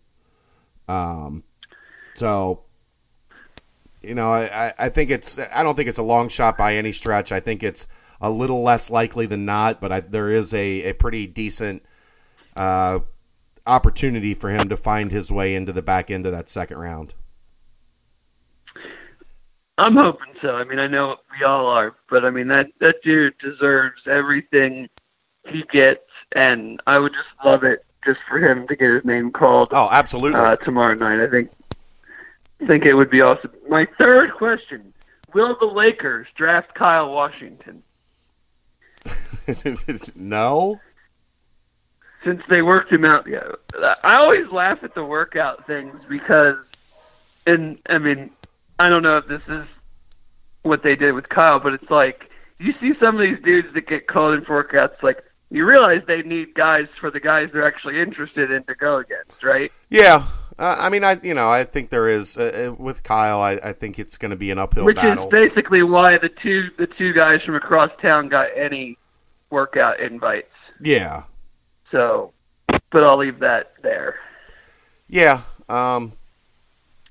[0.91, 1.45] Um,
[2.14, 2.62] so
[4.03, 6.93] you know, I, I- think it's I don't think it's a long shot by any
[6.93, 7.32] stretch.
[7.32, 7.86] I think it's
[8.20, 11.82] a little less likely than not, but I, there is a, a pretty decent
[12.57, 13.01] uh,
[13.66, 17.14] opportunity for him to find his way into the back end of that second round.
[19.78, 20.57] I'm hoping so.
[20.57, 24.88] I mean, I know we all are, but I mean that that dude deserves everything
[25.49, 26.05] he gets,
[26.36, 29.89] and I would just love it just for him to get his name called Oh,
[29.91, 30.39] absolutely.
[30.41, 31.21] uh, tomorrow night.
[31.23, 31.51] I think
[32.67, 33.51] think it would be awesome.
[33.69, 34.93] My third question:
[35.35, 37.83] Will the Lakers draft Kyle Washington?
[40.15, 40.81] no.
[42.25, 43.53] Since they worked him out, yeah.
[44.05, 46.57] I always laugh at the workout things because,
[47.47, 48.31] and I mean,
[48.79, 49.65] I don't know if this is
[50.63, 52.29] what they did with Kyle, but it's like
[52.59, 56.03] you see some of these dudes that get called in for workouts, like you realize
[56.07, 59.71] they need guys for the guys they're actually interested in to go against, right?
[59.89, 60.25] Yeah.
[60.59, 63.41] Uh, I mean, I you know I think there is uh, uh, with Kyle.
[63.41, 65.27] I, I think it's going to be an uphill Which battle.
[65.27, 68.99] is basically why the two the two guys from across town got any
[69.51, 70.53] workout invites.
[70.81, 71.25] yeah.
[71.91, 72.33] So,
[72.93, 74.15] but I'll leave that there.
[75.09, 75.41] Yeah.
[75.69, 76.13] Um,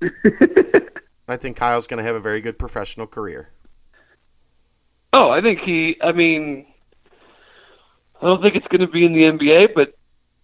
[1.28, 3.50] I think Kyle's going to have a very good professional career.
[5.12, 5.98] oh, I think he.
[6.02, 6.66] I mean,
[8.20, 9.94] I don't think it's going to be in the NBA, but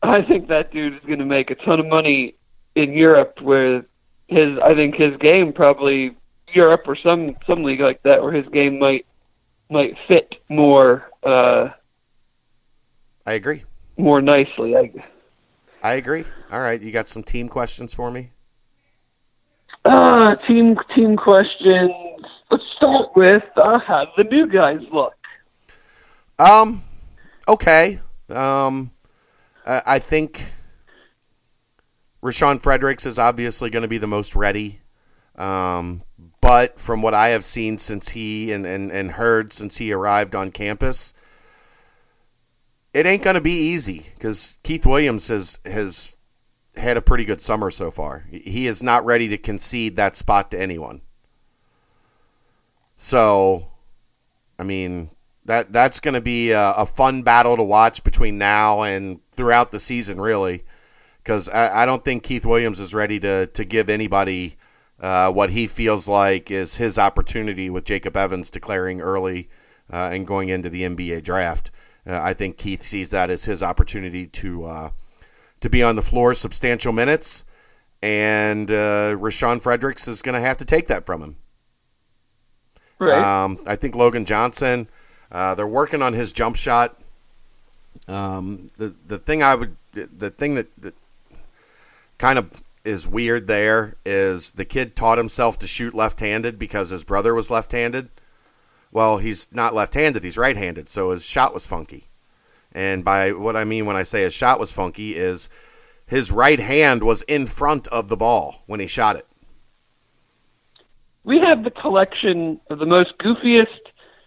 [0.02, 2.34] I think that dude is going to make a ton of money
[2.74, 3.84] in Europe, where
[4.28, 6.16] his I think his game probably
[6.52, 9.06] Europe or some some league like that, where his game might
[9.70, 11.70] might fit more uh,
[13.26, 13.64] I agree.
[13.96, 14.76] more nicely.
[14.76, 14.92] I,
[15.82, 16.24] I agree.
[16.50, 18.30] All right, you got some team questions for me?
[19.86, 21.92] uh, team team questions.
[22.50, 25.14] Let's start with uh, how the new guys look.
[26.38, 26.82] Um,
[27.48, 28.00] okay.
[28.28, 28.90] Um,
[29.66, 30.44] I, think
[32.22, 34.80] Rashawn Fredericks is obviously going to be the most ready.
[35.36, 36.02] Um,
[36.40, 40.34] but from what I have seen since he and, and, and heard since he arrived
[40.34, 41.14] on campus,
[42.94, 46.16] it ain't going to be easy because Keith Williams has has
[46.76, 48.24] had a pretty good summer so far.
[48.30, 51.02] He is not ready to concede that spot to anyone.
[52.96, 53.68] So,
[54.58, 55.10] I mean,
[55.46, 59.70] that that's going to be a, a, fun battle to watch between now and throughout
[59.70, 60.64] the season, really,
[61.22, 64.56] because I, I, don't think Keith Williams is ready to to give anybody
[65.00, 69.48] uh, what he feels like is his opportunity with Jacob Evans declaring early
[69.92, 71.70] uh, and going into the NBA draft.
[72.06, 74.90] Uh, I think Keith sees that as his opportunity to uh,
[75.60, 77.44] to be on the floor substantial minutes,
[78.02, 81.36] and uh, Rashawn Fredericks is going to have to take that from him.
[82.98, 83.44] Right.
[83.44, 84.88] Um, I think Logan Johnson.
[85.30, 86.96] Uh, they're working on his jump shot.
[88.08, 90.94] Um, the the thing I would the thing that, that
[92.18, 92.50] kind of
[92.84, 97.50] is weird there is the kid taught himself to shoot left-handed because his brother was
[97.50, 98.08] left-handed.
[98.92, 102.04] Well, he's not left-handed; he's right-handed, so his shot was funky.
[102.72, 105.48] And by what I mean when I say his shot was funky is
[106.06, 109.26] his right hand was in front of the ball when he shot it.
[111.24, 113.80] We have the collection of the most goofiest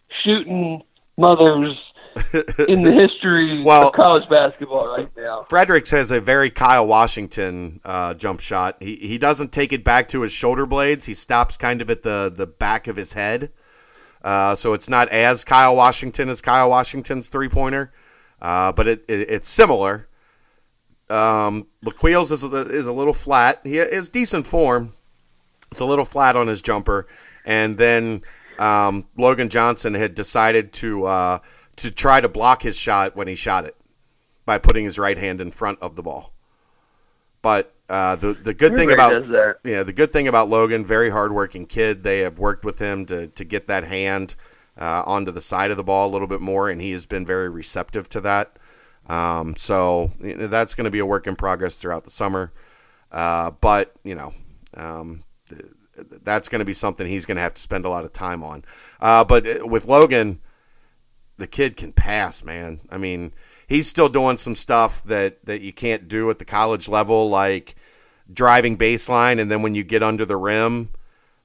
[0.10, 0.84] shooting
[1.20, 1.78] mothers
[2.68, 5.44] in the history Well- of college basketball right now.
[5.44, 8.78] Fredericks has a very Kyle Washington uh, jump shot.
[8.80, 11.06] He he doesn't take it back to his shoulder blades.
[11.06, 13.52] He stops kind of at the the back of his head.
[14.24, 17.94] Uh, so it's not as Kyle Washington as Kyle Washington's three pointer,
[18.42, 20.08] uh, but it, it it's similar.
[21.10, 23.62] Um, Laquil's is a, is a little flat.
[23.64, 24.94] He is decent form.
[25.72, 27.08] It's a little flat on his jumper,
[27.46, 28.22] and then
[28.60, 31.40] um, Logan Johnson had decided to uh,
[31.78, 33.76] to try to block his shot when he shot it
[34.46, 36.34] by putting his right hand in front of the ball.
[37.42, 41.66] But uh, the the good thing about yeah, the good thing about Logan, very hardworking
[41.66, 42.04] kid.
[42.04, 44.36] They have worked with him to to get that hand
[44.78, 47.26] uh, onto the side of the ball a little bit more, and he has been
[47.26, 48.58] very receptive to that.
[49.08, 52.52] Um, so you know, that's going to be a work in progress throughout the summer.
[53.10, 54.34] Uh, but you know,
[54.74, 55.24] um,
[56.24, 58.44] that's going to be something he's going to have to spend a lot of time
[58.44, 58.64] on.
[59.00, 60.40] Uh, but uh, with Logan,
[61.38, 62.80] the kid can pass, man.
[62.90, 63.34] I mean,
[63.68, 67.76] he's still doing some stuff that that you can't do at the college level, like
[68.32, 70.90] driving baseline, and then when you get under the rim,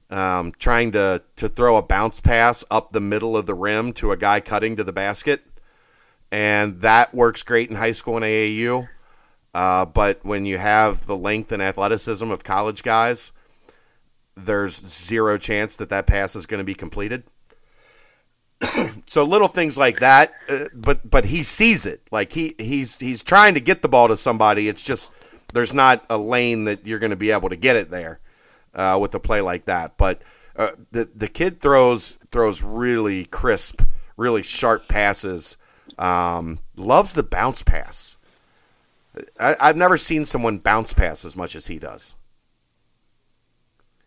[0.09, 4.11] um, trying to to throw a bounce pass up the middle of the rim to
[4.11, 5.41] a guy cutting to the basket,
[6.31, 8.89] and that works great in high school and AAU.
[9.53, 13.31] Uh, but when you have the length and athleticism of college guys,
[14.35, 17.23] there's zero chance that that pass is going to be completed.
[19.05, 22.01] so little things like that, uh, but but he sees it.
[22.11, 24.67] Like he he's he's trying to get the ball to somebody.
[24.67, 25.11] It's just
[25.53, 28.19] there's not a lane that you're going to be able to get it there
[28.73, 29.97] uh, with a play like that.
[29.97, 30.21] But
[30.55, 33.81] uh, the the kid throws throws really crisp,
[34.17, 35.57] really sharp passes.
[35.97, 38.17] Um, loves the bounce pass.
[39.39, 42.15] I, I've never seen someone bounce pass as much as he does.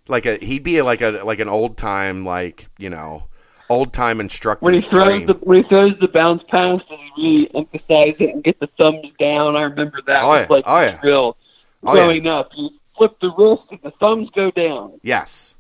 [0.09, 3.25] Like a he'd be like a like an old time like you know
[3.69, 4.65] old time instructor.
[4.65, 8.31] When he throws the when he throws the bounce pass, does he really emphasize it
[8.35, 9.57] and get the thumbs down?
[9.57, 10.23] I remember that.
[10.23, 10.47] Oh, yeah.
[10.49, 11.01] like Oh, yeah.
[11.03, 11.37] real
[11.85, 12.05] Oh, yeah.
[12.05, 12.51] growing up.
[12.57, 14.99] You flip the wrist and the thumbs go down.
[15.03, 15.57] Yes,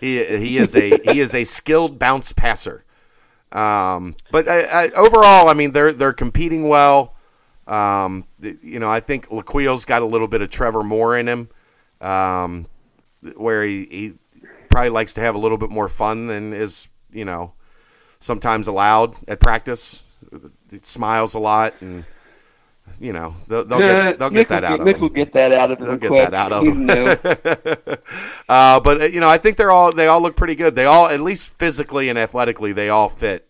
[0.00, 2.84] he he is a he is a skilled bounce passer.
[3.52, 7.14] Um, but I, I, overall, I mean, they're they're competing well.
[7.66, 11.48] Um, you know, I think Laquille's got a little bit of Trevor Moore in him,
[12.00, 12.66] um,
[13.36, 14.12] where he, he
[14.68, 17.52] probably likes to have a little bit more fun than is you know
[18.20, 20.04] sometimes allowed at practice.
[20.70, 22.04] He smiles a lot, and
[23.00, 25.70] you know they'll, they'll get they'll get that will out him will get that out
[25.70, 26.30] of him they'll get quick.
[26.30, 27.96] that out of new.
[28.48, 30.74] uh, but you know, I think they're all they all look pretty good.
[30.74, 33.48] They all, at least physically and athletically, they all fit.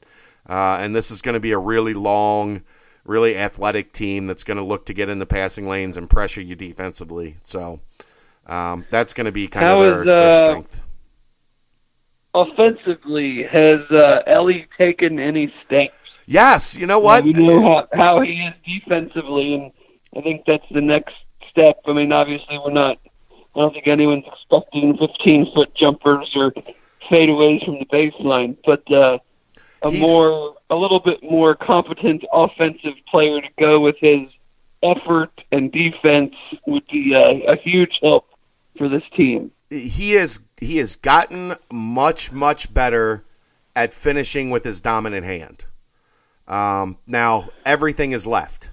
[0.49, 2.63] Uh, and this is going to be a really long,
[3.05, 6.41] really athletic team that's going to look to get in the passing lanes and pressure
[6.41, 7.37] you defensively.
[7.43, 7.81] So
[8.47, 10.83] um, that's going to be kind How of their, is, their uh, strength.
[12.35, 15.95] Offensively, has uh, Ellie taken any steps?
[16.27, 17.25] Yes, you know what?
[17.25, 19.73] We know how, how he is defensively, and
[20.17, 21.15] I think that's the next
[21.51, 21.81] step.
[21.87, 22.99] I mean, obviously, we're not.
[23.55, 26.53] I don't think anyone's expecting 15 foot jumpers or
[27.11, 29.19] fadeaways from the baseline, but uh,
[29.83, 34.31] a He's- more, a little bit more competent offensive player to go with his
[34.83, 36.35] effort and defense
[36.67, 38.27] would be a, a huge help
[38.77, 39.51] for this team.
[39.71, 43.25] he is he has gotten much much better
[43.75, 45.67] at finishing with his dominant hand.
[46.47, 48.71] Um, now everything is left.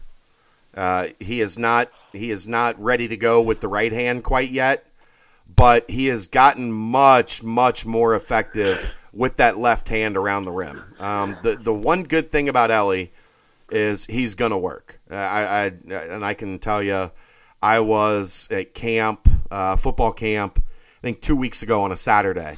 [0.76, 4.50] Uh, he is not he is not ready to go with the right hand quite
[4.50, 4.86] yet,
[5.56, 10.84] but he has gotten much much more effective with that left hand around the rim.
[11.00, 13.12] Um, the the one good thing about Ellie
[13.72, 15.00] is he's gonna work.
[15.10, 17.12] Uh, I, I and I can tell you,
[17.62, 20.64] I was at camp, uh, football camp,
[21.00, 22.58] I think two weeks ago on a Saturday,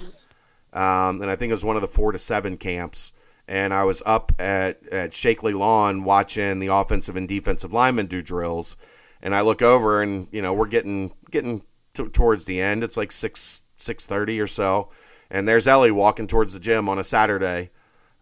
[0.73, 3.13] um, and I think it was one of the four to seven camps.
[3.47, 8.21] And I was up at at Sheakley Lawn watching the offensive and defensive linemen do
[8.21, 8.77] drills,
[9.21, 12.83] and I look over and you know we're getting getting t- towards the end.
[12.83, 14.89] It's like six six thirty or so,
[15.29, 17.71] and there's Ellie walking towards the gym on a Saturday.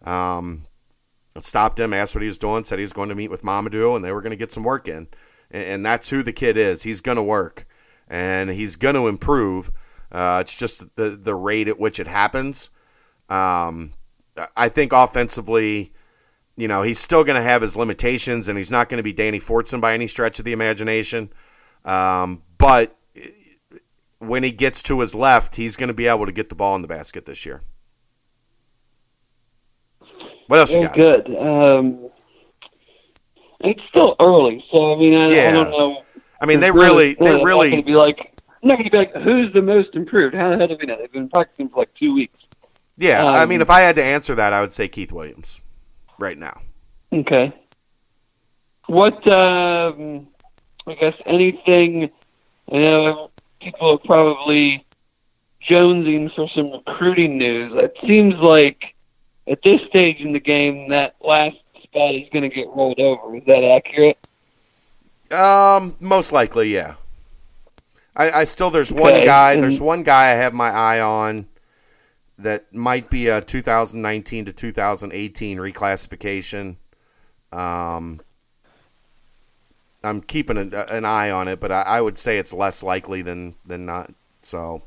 [0.02, 0.64] Um,
[1.38, 3.94] stopped him, asked what he was doing, said he was going to meet with Mamadou,
[3.94, 5.06] and they were going to get some work in.
[5.50, 6.84] And, that's who the kid is.
[6.84, 7.66] He's going to work,
[8.08, 9.70] and he's going to improve.
[10.12, 12.70] Uh, it's just the the rate at which it happens.
[13.28, 13.92] Um,
[14.56, 15.92] I think offensively,
[16.56, 19.12] you know, he's still going to have his limitations, and he's not going to be
[19.12, 21.32] Danny Fortson by any stretch of the imagination.
[21.84, 22.96] Um, but
[24.18, 26.76] when he gets to his left, he's going to be able to get the ball
[26.76, 27.62] in the basket this year.
[30.46, 30.94] What else you got?
[30.94, 31.36] good.
[31.36, 32.09] Um,
[33.60, 35.48] it's still early, so I mean, I, Yeah.
[35.48, 36.02] I don't know.
[36.40, 38.32] I mean, they really, they not gonna really, be like.
[38.62, 40.34] I'm not gonna be like, who's the most improved?
[40.34, 40.96] How the hell do we know?
[40.96, 42.36] They've been practicing for like two weeks.
[42.96, 43.24] yeah.
[43.24, 45.60] I um, mean, if I had to answer that, I would say Keith Williams
[46.18, 46.60] right now.
[47.12, 47.52] Okay.
[48.86, 50.28] What, um,
[50.86, 52.10] I guess anything,
[52.72, 53.30] I know
[53.60, 54.84] people are probably
[55.68, 57.72] jonesing for some recruiting news.
[57.76, 58.94] It seems like
[59.46, 61.56] at this stage in the game, that last
[61.90, 63.36] spot is going to get rolled over.
[63.36, 64.18] Is that accurate?
[65.32, 66.94] Um, most likely, yeah.
[68.16, 69.52] I, I still there's one guy.
[69.52, 71.46] and- There's one guy I have my eye on
[72.38, 76.76] that might be a 2019 to 2018 reclassification.
[77.52, 78.20] Um,
[80.02, 83.22] I'm keeping an, an eye on it, but I, I would say it's less likely
[83.22, 84.10] than than not.
[84.40, 84.82] So,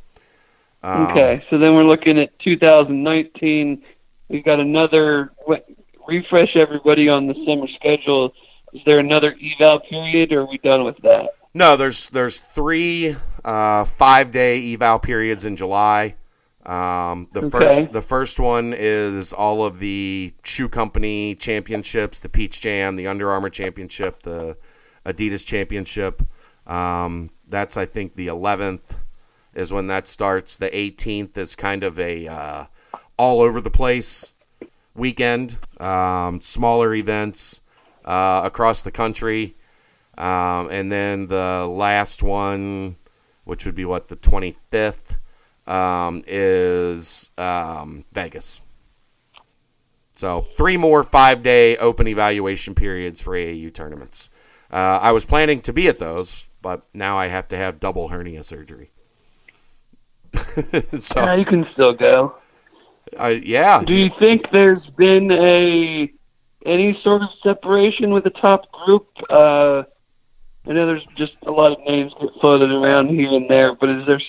[0.82, 3.84] um, Okay, so then we're looking at 2019.
[4.30, 5.68] We've got another what,
[6.08, 8.34] refresh everybody on the summer schedule.
[8.74, 11.36] Is there another eval period, or are we done with that?
[11.54, 16.16] No, there's there's three uh, five day eval periods in July.
[16.66, 17.49] Um, the Okay.
[17.49, 23.08] first the first one is all of the shoe company championships, the Peach Jam, the
[23.08, 24.58] Under Armour championship, the
[25.06, 26.24] Adidas championship.
[26.66, 28.97] Um, that's I think the 11th
[29.54, 30.56] is when that starts.
[30.56, 32.66] The 18th is kind of a uh,
[33.18, 34.34] all over the place
[34.95, 37.61] weekend, um, smaller events
[38.05, 39.55] uh, across the country.
[40.17, 42.97] Um, and then the last one,
[43.45, 45.17] which would be what the 25th,
[45.65, 48.61] um, is um, Vegas.
[50.15, 54.29] So three more five day open evaluation periods for AAU tournaments.
[54.71, 58.09] Uh, I was planning to be at those, but now I have to have double
[58.09, 58.91] hernia surgery.
[60.99, 62.35] so Yeah, you can still go.
[63.20, 66.11] Uh, yeah, Do you think there's been a
[66.66, 69.07] any sort of separation with the top group?
[69.30, 69.84] Uh,
[70.68, 73.89] I know there's just a lot of names get floated around here and there, but
[73.89, 74.22] is there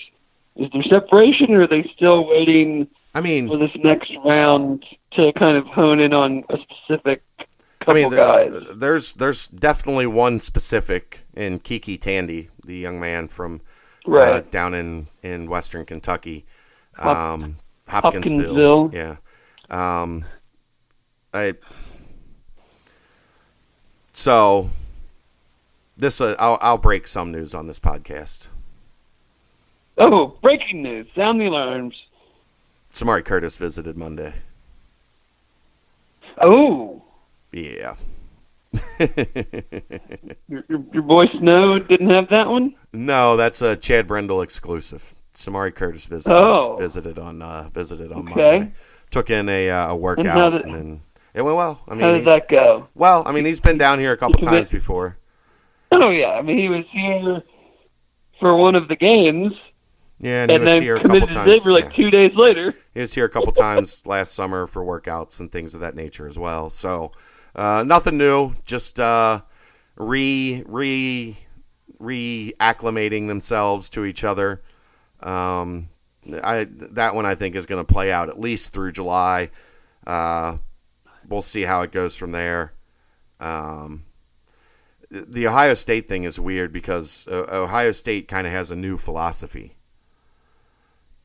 [0.55, 5.31] is there separation, or are they still waiting I mean, for this next round to
[5.33, 7.45] kind of hone in on a specific I
[7.85, 13.61] couple mean, there's there's definitely one specific in Kiki Tandy, the young man from
[14.07, 14.51] uh, Right.
[14.51, 16.45] down in in Western Kentucky,
[16.97, 17.57] um,
[17.87, 18.89] Hopkinsville.
[18.89, 18.91] Hopkinsville.
[18.93, 19.17] Yeah,
[19.69, 20.25] um,
[21.33, 21.53] I
[24.13, 24.69] so
[25.97, 28.47] this uh, I'll I'll break some news on this podcast.
[29.97, 31.07] Oh, breaking news!
[31.15, 31.95] Sound the alarms.
[32.93, 34.33] Samari Curtis visited Monday.
[36.41, 37.01] Oh,
[37.51, 37.95] Yeah.
[38.99, 42.75] your, your, your boy Snow didn't have that one.
[42.93, 45.15] no, that's a Chad Brendel exclusive.
[45.35, 46.75] Samari Curtis visited Oh.
[46.77, 48.59] visited on uh, visited on Okay.
[48.59, 48.71] Monday.
[49.11, 51.01] Took in a uh, a workout did- and then
[51.33, 51.81] it went well.
[51.87, 52.87] I mean, How did that go?
[52.95, 55.17] well, I mean, he's been down here a couple Just a bit- times before.
[55.91, 57.43] Oh yeah, I mean he was here
[58.39, 59.53] for one of the games,
[60.19, 61.45] Yeah, and he and was then here a couple times.
[61.45, 61.91] Denver like yeah.
[61.91, 62.73] two days later.
[62.93, 66.25] He was here a couple times last summer for workouts and things of that nature
[66.27, 66.69] as well.
[66.69, 67.11] So
[67.55, 69.41] uh, nothing new, just uh,
[69.97, 71.37] re re
[72.01, 74.61] reacclimating themselves to each other.
[75.25, 75.89] Um,
[76.43, 79.49] I that one I think is going to play out at least through July.
[80.05, 80.57] Uh,
[81.27, 82.73] we'll see how it goes from there.
[83.39, 84.05] Um,
[85.09, 88.97] the Ohio State thing is weird because uh, Ohio State kind of has a new
[88.97, 89.75] philosophy.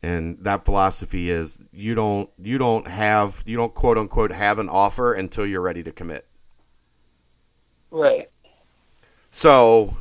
[0.02, 4.70] And that philosophy is you don't you don't have you don't quote unquote have an
[4.70, 6.26] offer until you're ready to commit.
[7.90, 8.30] Right.
[9.30, 9.96] So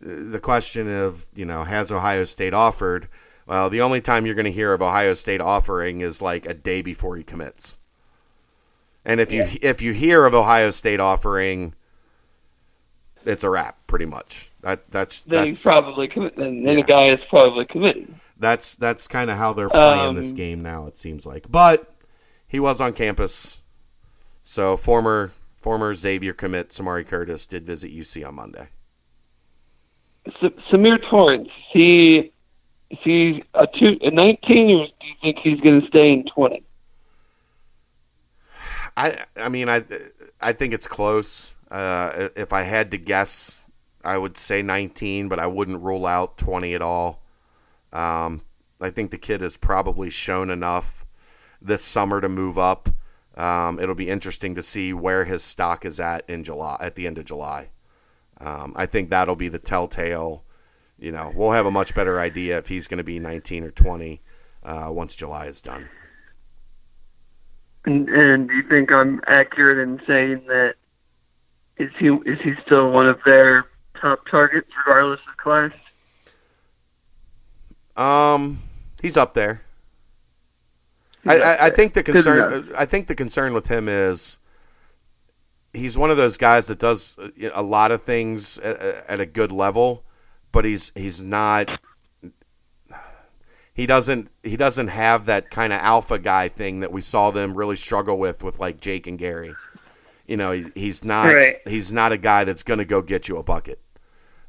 [0.00, 3.08] the question of, you know, has Ohio State offered?
[3.50, 6.54] Well, the only time you're going to hear of Ohio State offering is like a
[6.54, 7.78] day before he commits.
[9.04, 11.74] And if you if you hear of Ohio State offering,
[13.24, 14.52] it's a wrap, pretty much.
[14.60, 16.84] That that's Then that's he's probably commi- then, then Yeah.
[16.84, 18.14] the guy is probably committed.
[18.38, 20.86] that's that's kind of how they're playing this Um, game now.
[20.86, 21.92] It seems like, but
[22.46, 23.58] he was on campus,
[24.44, 28.68] so former former Xavier commit Samari Curtis did visit UC on Monday.
[30.26, 32.30] S- Samir Torrance, he
[32.90, 36.24] is he a two a nineteen or do you think he's going to stay in
[36.24, 36.62] twenty?
[38.96, 39.84] I I mean I
[40.40, 41.54] I think it's close.
[41.70, 43.68] Uh, if I had to guess,
[44.04, 47.22] I would say 19, but I wouldn't rule out 20 at all.
[47.92, 48.42] Um,
[48.80, 51.04] I think the kid has probably shown enough
[51.60, 52.88] this summer to move up.
[53.36, 57.06] Um, it'll be interesting to see where his stock is at in July at the
[57.06, 57.68] end of July.
[58.38, 60.44] Um, I think that'll be the telltale.
[61.00, 63.70] You know, we'll have a much better idea if he's going to be 19 or
[63.70, 64.20] 20
[64.62, 65.88] uh, once July is done.
[67.86, 70.74] And, and do you think I'm accurate in saying that
[71.78, 73.64] is he is he still one of their
[73.98, 75.72] top targets regardless of class?
[77.96, 78.58] Um,
[79.00, 79.62] he's up there.
[81.22, 82.70] He's I, up I, I think the concern.
[82.76, 84.38] I think the concern with him is
[85.72, 87.18] he's one of those guys that does
[87.54, 90.04] a lot of things at, at a good level,
[90.52, 91.80] but he's he's not.
[93.74, 94.30] He doesn't.
[94.42, 98.18] He doesn't have that kind of alpha guy thing that we saw them really struggle
[98.18, 99.54] with with like Jake and Gary.
[100.26, 101.32] You know, he, he's not.
[101.32, 101.56] Right.
[101.66, 103.80] He's not a guy that's going to go get you a bucket.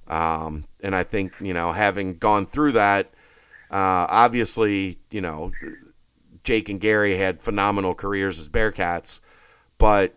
[0.07, 3.13] Um, and I think you know, having gone through that,
[3.69, 5.51] uh, obviously, you know,
[6.43, 9.21] Jake and Gary had phenomenal careers as Bearcats,
[9.77, 10.15] but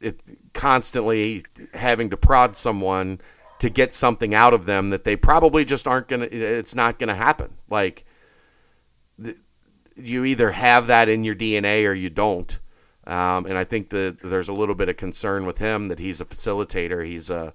[0.00, 0.20] it
[0.52, 3.20] constantly having to prod someone
[3.58, 6.28] to get something out of them that they probably just aren't gonna.
[6.30, 7.56] It's not gonna happen.
[7.70, 8.04] Like
[9.22, 9.38] th-
[9.96, 12.58] you either have that in your DNA or you don't.
[13.06, 16.20] Um, and I think that there's a little bit of concern with him that he's
[16.20, 17.06] a facilitator.
[17.06, 17.54] He's a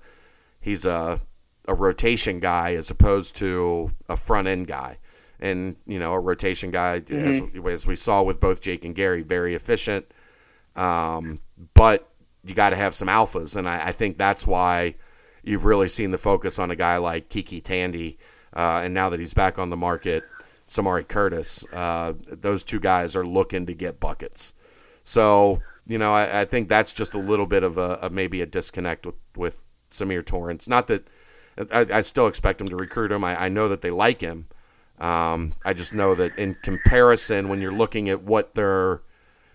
[0.61, 1.19] he's a
[1.67, 4.97] a rotation guy as opposed to a front end guy.
[5.39, 9.23] And you know, a rotation guy, as, as we saw with both Jake and Gary,
[9.23, 10.05] very efficient.
[10.75, 11.41] Um,
[11.73, 12.07] but
[12.43, 14.95] you got to have some alphas, and I, I think that's why
[15.43, 18.17] you've really seen the focus on a guy like Kiki Tandy,
[18.55, 20.23] uh, and now that he's back on the market,
[20.67, 21.65] Samari Curtis.
[21.73, 24.53] Uh, those two guys are looking to get buckets.
[25.03, 28.45] So you know, I, I think that's just a little bit of a, maybe a
[28.45, 30.67] disconnect with with Samir Torrance.
[30.67, 31.07] Not that
[31.71, 33.23] I, I still expect him to recruit him.
[33.23, 34.47] I, I know that they like him.
[34.99, 39.01] Um, I just know that in comparison, when you're looking at what they're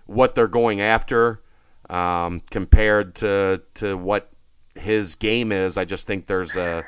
[0.07, 1.41] what they're going after
[1.89, 4.31] um, compared to to what
[4.79, 6.85] his game is, I just think there's a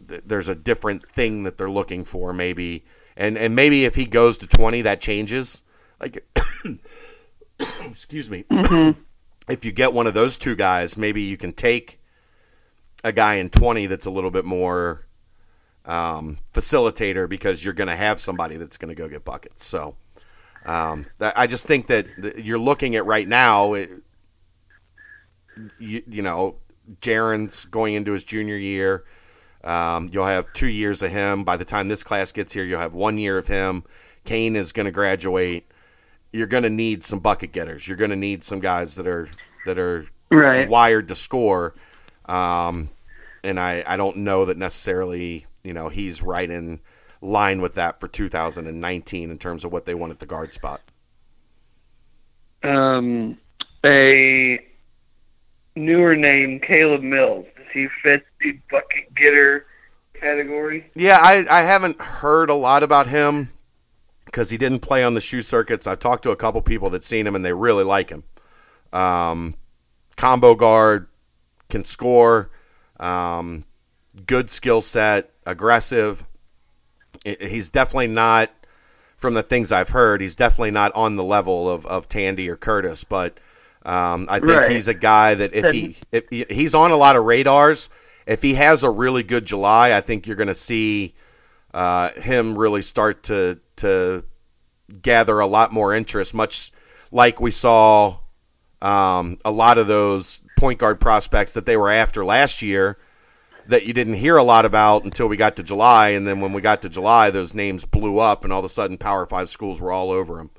[0.00, 2.84] there's a different thing that they're looking for, maybe.
[3.16, 5.62] And and maybe if he goes to 20, that changes.
[6.00, 6.24] Like,
[7.58, 8.44] excuse me.
[9.48, 12.00] if you get one of those two guys, maybe you can take
[13.04, 15.06] a guy in 20 that's a little bit more
[15.84, 19.64] um, facilitator because you're going to have somebody that's going to go get buckets.
[19.64, 19.96] So
[20.66, 23.90] um, that, I just think that th- you're looking at right now, it,
[25.78, 26.56] you, you know,
[27.00, 29.04] Jarron's going into his junior year.
[29.62, 31.44] Um, you'll have two years of him.
[31.44, 33.84] By the time this class gets here, you'll have one year of him.
[34.24, 35.70] Cane is going to graduate.
[36.32, 37.86] You're going to need some bucket getters.
[37.86, 39.28] You're going to need some guys that are
[39.66, 40.68] that are Right.
[40.68, 41.74] wired to score.
[42.26, 42.90] Um,
[43.42, 46.78] and I, I don't know that necessarily, you know, he's right in
[47.20, 50.80] line with that for 2019 in terms of what they want at the guard spot.
[52.62, 53.38] Um,
[53.84, 54.60] a
[55.76, 57.46] newer name, Caleb Mills.
[57.56, 59.66] Does he fit the bucket getter
[60.14, 60.90] category?
[60.94, 63.50] Yeah, I, I haven't heard a lot about him
[64.24, 65.86] because he didn't play on the shoe circuits.
[65.86, 68.24] I've talked to a couple people that seen him and they really like him.
[68.92, 69.54] Um,
[70.16, 71.06] combo guard,
[71.68, 72.50] can score,
[72.98, 73.64] um,
[74.26, 76.24] good skill set, aggressive.
[77.24, 78.50] He's definitely not,
[79.16, 82.56] from the things I've heard, he's definitely not on the level of, of Tandy or
[82.56, 83.38] Curtis, but
[83.84, 84.70] um, I think Right.
[84.70, 87.88] he's a guy that if he if he- he's on a lot of radars,
[88.26, 91.14] if he has a really good July, I think you're going to see
[91.72, 94.24] uh, him really start to to
[95.02, 96.72] gather a lot more interest, much
[97.12, 98.16] like we saw
[98.82, 102.98] um, a lot of those point guard prospects that they were after last year
[103.66, 106.52] that you didn't hear a lot about until we got to July, and then when
[106.52, 109.48] we got to July, those names blew up, and all of a sudden, Power Five
[109.48, 110.50] schools were all over him.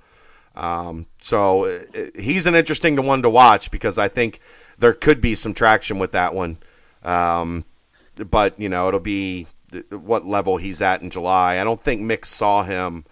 [0.62, 1.80] Um, so uh,
[2.16, 4.40] he's an interesting one to watch because I think
[4.78, 6.58] there could be some traction with that one.
[7.02, 7.66] Um,
[8.16, 9.48] but you know, it'll be
[9.90, 11.60] what level he's at in July.
[11.60, 13.06] I don't think Mick saw him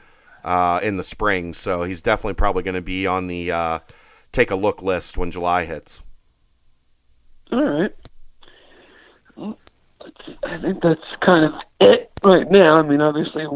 [0.43, 3.79] uh, in the spring, so he's definitely probably going to be on the uh,
[4.31, 6.03] take a look list when July hits.
[7.51, 7.95] All right.
[10.43, 12.77] I think that's kind of it right now.
[12.77, 13.47] I mean, obviously,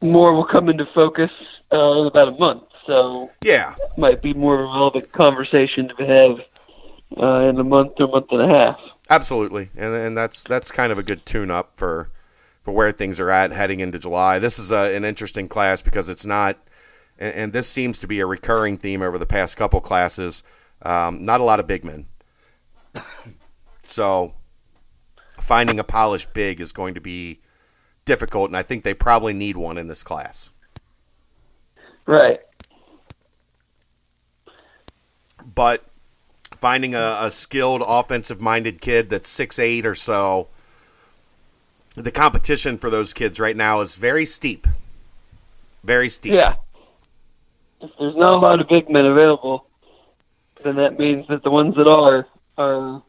[0.00, 1.30] more will come into focus
[1.72, 6.06] uh, in about a month, so yeah, might be more of a relevant conversation to
[6.06, 6.40] have
[7.16, 8.80] uh, in a month or month and a half.
[9.10, 12.10] Absolutely, and and that's that's kind of a good tune-up for
[12.62, 14.38] for where things are at heading into July.
[14.38, 16.58] This is a, an interesting class because it's not,
[17.18, 20.42] and, and, this seems to be a recurring theme over the past couple classes.
[20.82, 22.06] Um, not a lot of big men,
[23.84, 24.34] so
[25.40, 27.40] finding a polished big is going to be
[28.04, 30.50] difficult, and I think they probably need one in this class.
[32.08, 32.40] Right.
[35.54, 35.84] But
[36.52, 40.48] finding a, a skilled offensive minded kid that's six eight or so
[41.94, 44.66] the competition for those kids right now is very steep
[45.84, 46.56] very steep yeah
[47.80, 49.66] if there's not a lot of big men available
[50.64, 53.00] then that means that the ones that are are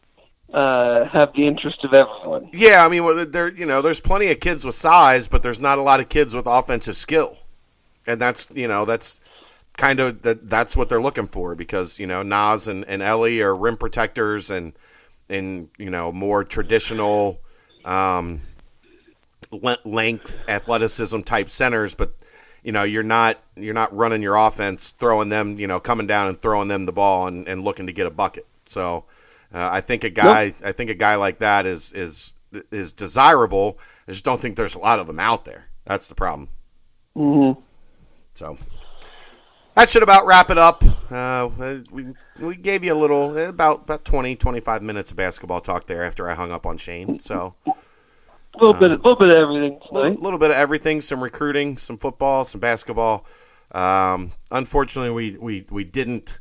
[0.54, 2.50] uh, have the interest of everyone.
[2.52, 5.78] Yeah, I mean, there you know, there's plenty of kids with size, but there's not
[5.78, 7.38] a lot of kids with offensive skill,
[8.10, 9.20] and that's you know that's
[9.78, 13.42] kind of that that's what they're looking for because you know Nas and, and Ellie
[13.42, 14.74] are rim protectors and
[15.30, 17.40] and you know more traditional
[17.86, 18.42] um,
[19.86, 22.14] length athleticism type centers, but
[22.64, 26.28] you know you're not you're not running your offense throwing them you know coming down
[26.28, 28.48] and throwing them the ball and, and looking to get a bucket.
[28.66, 29.06] So
[29.54, 30.56] uh, I think a guy nope.
[30.66, 32.34] I think a guy like that is is
[32.72, 33.80] is desirable.
[34.08, 35.70] I just don't think there's a lot of them out there.
[35.86, 36.50] That's the problem.
[37.16, 37.60] Mm-hmm.
[38.40, 38.58] So
[39.76, 40.82] that should about wrap it up.
[41.12, 41.50] Uh,
[41.92, 42.06] we
[42.40, 46.30] we gave you a little about about 20, 25 minutes of basketball talk there after
[46.30, 47.20] I hung up on Shane.
[47.20, 47.74] So a
[48.58, 49.82] little bit, a little bit of everything.
[49.92, 51.02] A little, little, bit of everything.
[51.02, 53.26] Some recruiting, some football, some basketball.
[53.74, 56.40] Um, unfortunately, we, we we didn't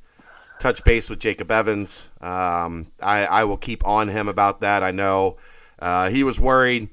[0.61, 2.11] touch base with Jacob Evans.
[2.21, 4.85] Um, I I will keep on him about that.
[4.85, 5.39] I know
[5.81, 6.91] uh, he was worried.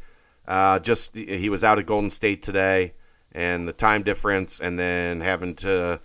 [0.47, 2.93] Uh, just he was out at Golden State today,
[3.35, 5.99] and the time difference, and then having to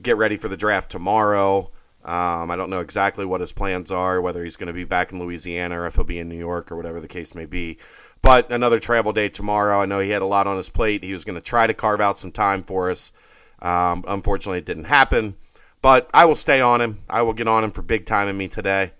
[0.00, 1.70] get ready for the draft tomorrow.
[2.04, 5.10] Um, I don't know exactly what his plans are, whether he's going to be back
[5.10, 7.78] in Louisiana or if he'll be in New York or whatever the case may be.
[8.22, 9.80] But another travel day tomorrow.
[9.80, 11.02] I know he had a lot on his plate.
[11.02, 13.12] He was going to try to carve out some time for us.
[13.60, 15.36] Um, unfortunately, it didn't happen.
[15.80, 17.02] But I will stay on him.
[17.08, 18.92] I will get on him for big time in me today.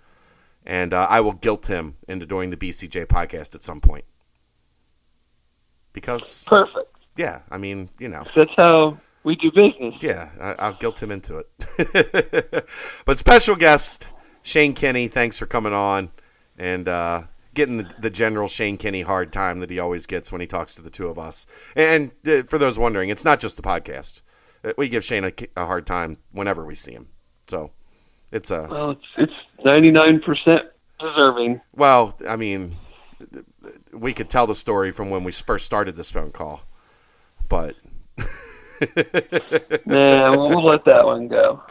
[0.65, 4.05] And uh, I will guilt him into doing the BCJ podcast at some point.
[5.93, 6.43] Because.
[6.45, 6.98] Perfect.
[7.19, 8.23] Yeah, I mean, you know.
[8.33, 9.93] That's how we do business.
[9.99, 12.65] Yeah, I, will guilt him into it.
[13.05, 14.07] but special guest
[14.41, 16.11] Shane Kinney, thanks for coming on
[16.57, 20.39] and uh, getting the, the, general Shane Kinney hard time that he always gets when
[20.39, 21.45] he talks to the two of us.
[21.75, 24.21] And uh, for those wondering, it's not just the podcast.
[24.63, 27.09] Uh, we give Shane a, a, hard time whenever we see him.
[27.47, 27.71] So
[28.31, 29.33] it's a well, it's
[29.65, 30.67] ninety nine percent
[30.99, 31.59] deserving.
[31.75, 32.77] Well, I mean,
[33.91, 36.61] we could tell the story from when we first started this phone call,
[37.49, 37.75] but
[39.85, 41.61] nah, we'll, we'll let that one go.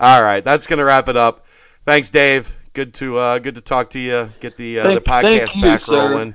[0.00, 1.46] All right, that's gonna wrap it up.
[1.84, 2.56] Thanks, Dave.
[2.72, 4.32] Good to uh, good to talk to you.
[4.40, 5.92] Get the uh, thank, the podcast you, back sir.
[5.92, 6.34] rolling.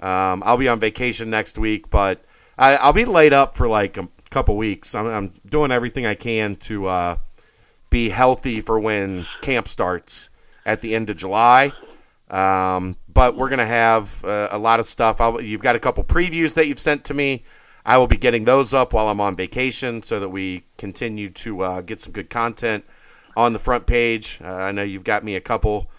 [0.00, 2.24] Um, I'll be on vacation next week, but
[2.58, 4.94] I, will be laid up for like a couple weeks.
[4.94, 7.16] I'm, I'm doing everything I can to uh,
[7.90, 10.28] be healthy for when camp starts
[10.66, 11.72] at the end of July.
[12.34, 15.20] Um, but we're gonna have uh, a lot of stuff.
[15.20, 17.44] I'll, you've got a couple previews that you've sent to me.
[17.86, 21.62] I will be getting those up while I'm on vacation so that we continue to
[21.62, 22.84] uh, get some good content
[23.36, 24.40] on the front page.
[24.42, 25.90] Uh, I know you've got me a couple,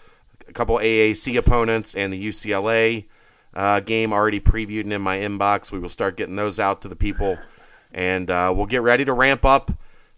[0.46, 3.06] a couple AAC opponents and the UCLA
[3.54, 5.72] uh, game already previewed and in my inbox.
[5.72, 7.38] We will start getting those out to the people,
[7.94, 9.70] and uh, we'll get ready to ramp up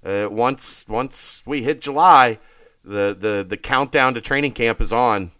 [0.04, 2.40] uh, once once we hit July.
[2.84, 5.30] The, the the countdown to training camp is on,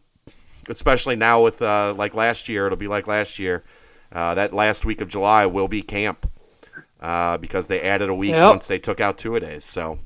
[0.71, 2.67] especially now with uh, like last year.
[2.67, 3.65] It'll be like last year
[4.13, 6.31] uh, that last week of July will be camp
[7.01, 8.51] uh, because they added a week yep.
[8.51, 9.65] once they took out two a days.
[9.65, 9.99] So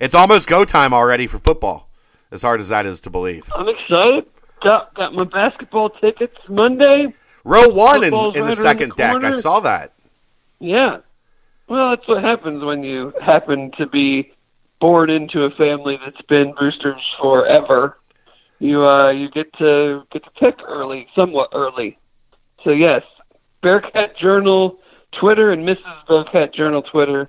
[0.00, 1.88] it's almost go time already for football.
[2.32, 3.50] As hard as that is to believe.
[3.54, 4.26] I'm excited.
[4.60, 7.14] Got got my basketball tickets Monday.
[7.44, 9.22] Row one in, in right the second the deck.
[9.22, 9.92] I saw that.
[10.58, 10.98] Yeah.
[11.68, 14.32] Well, that's what happens when you happen to be
[14.80, 17.98] born into a family that's been boosters forever,
[18.58, 21.98] you uh, you get to get to pick early, somewhat early.
[22.64, 23.02] So yes,
[23.62, 24.78] Bearcat Journal
[25.12, 26.06] Twitter and Mrs.
[26.08, 27.28] Bearcat Journal Twitter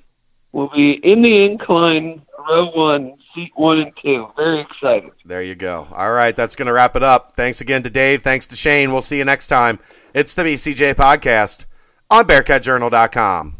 [0.51, 4.27] will be in the incline row one, seat one and two.
[4.35, 5.11] Very excited.
[5.25, 5.87] There you go.
[5.91, 7.35] All right, that's going to wrap it up.
[7.35, 8.23] Thanks again to Dave.
[8.23, 8.91] Thanks to Shane.
[8.91, 9.79] We'll see you next time.
[10.13, 11.65] It's the BCJ podcast
[12.09, 13.55] on BearcatJournal.com.